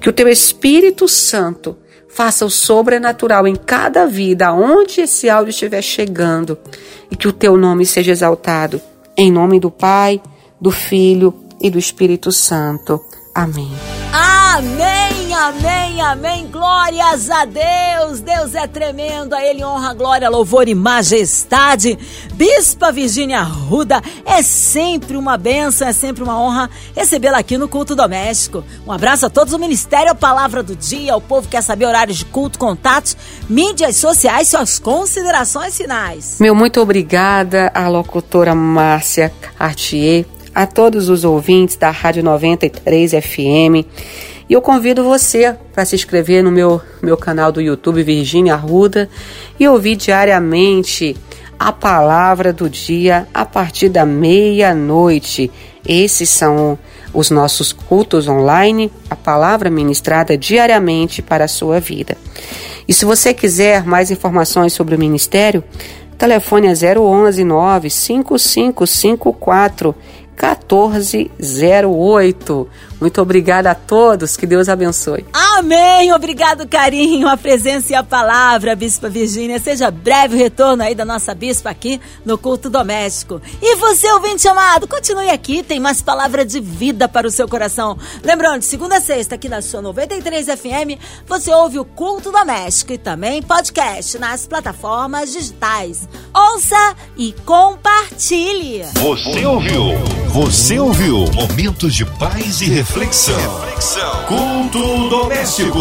Que 0.00 0.08
o 0.08 0.12
teu 0.12 0.28
Espírito 0.28 1.06
Santo 1.06 1.76
faça 2.08 2.44
o 2.44 2.50
sobrenatural 2.50 3.46
em 3.46 3.54
cada 3.54 4.06
vida, 4.06 4.48
aonde 4.48 5.02
esse 5.02 5.30
áudio 5.30 5.50
estiver 5.50 5.82
chegando, 5.82 6.58
e 7.10 7.14
que 7.14 7.28
o 7.28 7.32
teu 7.32 7.56
nome 7.56 7.86
seja 7.86 8.10
exaltado. 8.10 8.80
Em 9.16 9.30
nome 9.30 9.60
do 9.60 9.70
Pai, 9.70 10.20
do 10.60 10.72
Filho 10.72 11.47
e 11.60 11.70
do 11.70 11.78
Espírito 11.78 12.30
Santo. 12.32 13.04
Amém. 13.34 13.70
Amém, 14.12 15.32
amém, 15.32 16.00
amém. 16.00 16.46
Glórias 16.48 17.30
a 17.30 17.44
Deus. 17.44 18.18
Deus 18.18 18.54
é 18.56 18.66
tremendo. 18.66 19.32
A 19.32 19.44
Ele 19.44 19.64
honra, 19.64 19.94
glória, 19.94 20.28
louvor 20.28 20.66
e 20.66 20.74
majestade. 20.74 21.96
Bispa 22.34 22.90
Virgínia 22.90 23.42
Ruda, 23.42 24.02
é 24.24 24.42
sempre 24.42 25.16
uma 25.16 25.36
benção, 25.36 25.86
é 25.86 25.92
sempre 25.92 26.24
uma 26.24 26.40
honra 26.40 26.68
recebê-la 26.96 27.38
aqui 27.38 27.56
no 27.56 27.68
culto 27.68 27.94
doméstico. 27.94 28.64
Um 28.84 28.90
abraço 28.90 29.26
a 29.26 29.30
todos 29.30 29.52
o 29.52 29.58
Ministério, 29.58 30.10
a 30.10 30.16
Palavra 30.16 30.62
do 30.62 30.74
Dia. 30.74 31.16
O 31.16 31.20
povo 31.20 31.46
quer 31.46 31.62
saber 31.62 31.86
horários 31.86 32.18
de 32.18 32.24
culto, 32.24 32.58
contatos, 32.58 33.16
mídias 33.48 33.96
sociais, 33.96 34.48
suas 34.48 34.80
considerações 34.80 35.76
finais. 35.76 36.38
Meu 36.40 36.54
muito 36.56 36.80
obrigada 36.80 37.70
à 37.72 37.86
locutora 37.88 38.52
Márcia 38.54 39.32
Cartier 39.56 40.26
a 40.58 40.66
todos 40.66 41.08
os 41.08 41.24
ouvintes 41.24 41.76
da 41.76 41.88
Rádio 41.88 42.24
93 42.24 43.12
FM. 43.12 43.86
E 44.48 44.52
eu 44.52 44.60
convido 44.60 45.04
você 45.04 45.54
para 45.72 45.84
se 45.84 45.94
inscrever 45.94 46.42
no 46.42 46.50
meu, 46.50 46.80
meu 47.00 47.16
canal 47.16 47.52
do 47.52 47.60
YouTube 47.60 48.02
Virgínia 48.02 48.54
Arruda 48.54 49.08
e 49.56 49.68
ouvir 49.68 49.94
diariamente 49.94 51.16
a 51.56 51.70
palavra 51.70 52.52
do 52.52 52.68
dia 52.68 53.28
a 53.32 53.44
partir 53.44 53.88
da 53.88 54.04
meia-noite. 54.04 55.48
Esses 55.86 56.28
são 56.28 56.76
os 57.14 57.30
nossos 57.30 57.72
cultos 57.72 58.26
online, 58.26 58.90
a 59.08 59.14
palavra 59.14 59.70
ministrada 59.70 60.36
diariamente 60.36 61.22
para 61.22 61.44
a 61.44 61.48
sua 61.48 61.78
vida. 61.78 62.16
E 62.88 62.92
se 62.92 63.04
você 63.04 63.32
quiser 63.32 63.84
mais 63.84 64.10
informações 64.10 64.72
sobre 64.72 64.96
o 64.96 64.98
ministério, 64.98 65.62
telefone 66.18 66.66
é 66.66 66.74
011 66.98 67.44
95554 67.44 69.94
1408. 70.38 72.66
Muito 73.00 73.22
obrigada 73.22 73.70
a 73.70 73.74
todos, 73.74 74.36
que 74.36 74.46
Deus 74.46 74.68
abençoe. 74.68 75.24
Amém. 75.32 76.12
Obrigado, 76.12 76.66
carinho, 76.66 77.28
a 77.28 77.36
presença 77.36 77.92
e 77.92 77.94
a 77.94 78.02
palavra, 78.02 78.74
Bispa 78.74 79.08
Virgínia. 79.08 79.58
Seja 79.58 79.90
breve 79.90 80.34
o 80.34 80.38
retorno 80.38 80.82
aí 80.82 80.94
da 80.94 81.04
nossa 81.04 81.34
bispa 81.34 81.70
aqui 81.70 82.00
no 82.24 82.36
culto 82.36 82.68
doméstico. 82.68 83.40
E 83.62 83.76
você, 83.76 84.10
ouvinte 84.12 84.48
amado, 84.48 84.88
continue 84.88 85.30
aqui, 85.30 85.62
tem 85.62 85.78
mais 85.78 86.02
palavra 86.02 86.44
de 86.44 86.60
vida 86.60 87.08
para 87.08 87.26
o 87.26 87.30
seu 87.30 87.48
coração. 87.48 87.96
Lembrando, 88.22 88.62
segunda 88.62 88.96
a 88.96 89.00
sexta, 89.00 89.36
aqui 89.36 89.48
na 89.48 89.62
sua 89.62 89.80
93 89.80 90.46
FM, 90.46 91.00
você 91.26 91.52
ouve 91.52 91.78
o 91.78 91.84
culto 91.84 92.32
doméstico 92.32 92.92
e 92.92 92.98
também 92.98 93.42
podcast 93.42 94.18
nas 94.18 94.46
plataformas 94.46 95.32
digitais. 95.32 96.08
Ouça 96.34 96.96
e 97.16 97.32
compartilhe. 97.44 98.84
Você 98.94 99.46
ouviu? 99.46 99.82
Você 100.28 100.78
ouviu? 100.78 101.24
Momentos 101.32 101.94
de 101.94 102.04
paz 102.04 102.60
e 102.60 102.66
reflexão. 102.88 103.60
reflexão. 103.60 104.24
Culto 104.24 105.08
doméstico. 105.10 105.78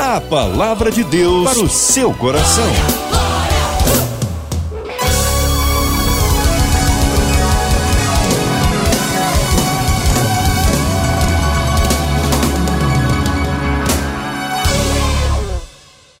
A 0.00 0.20
palavra 0.20 0.92
de 0.92 1.02
Deus 1.02 1.50
para 1.50 1.60
o 1.60 1.68
seu 1.68 2.14
coração. 2.14 3.25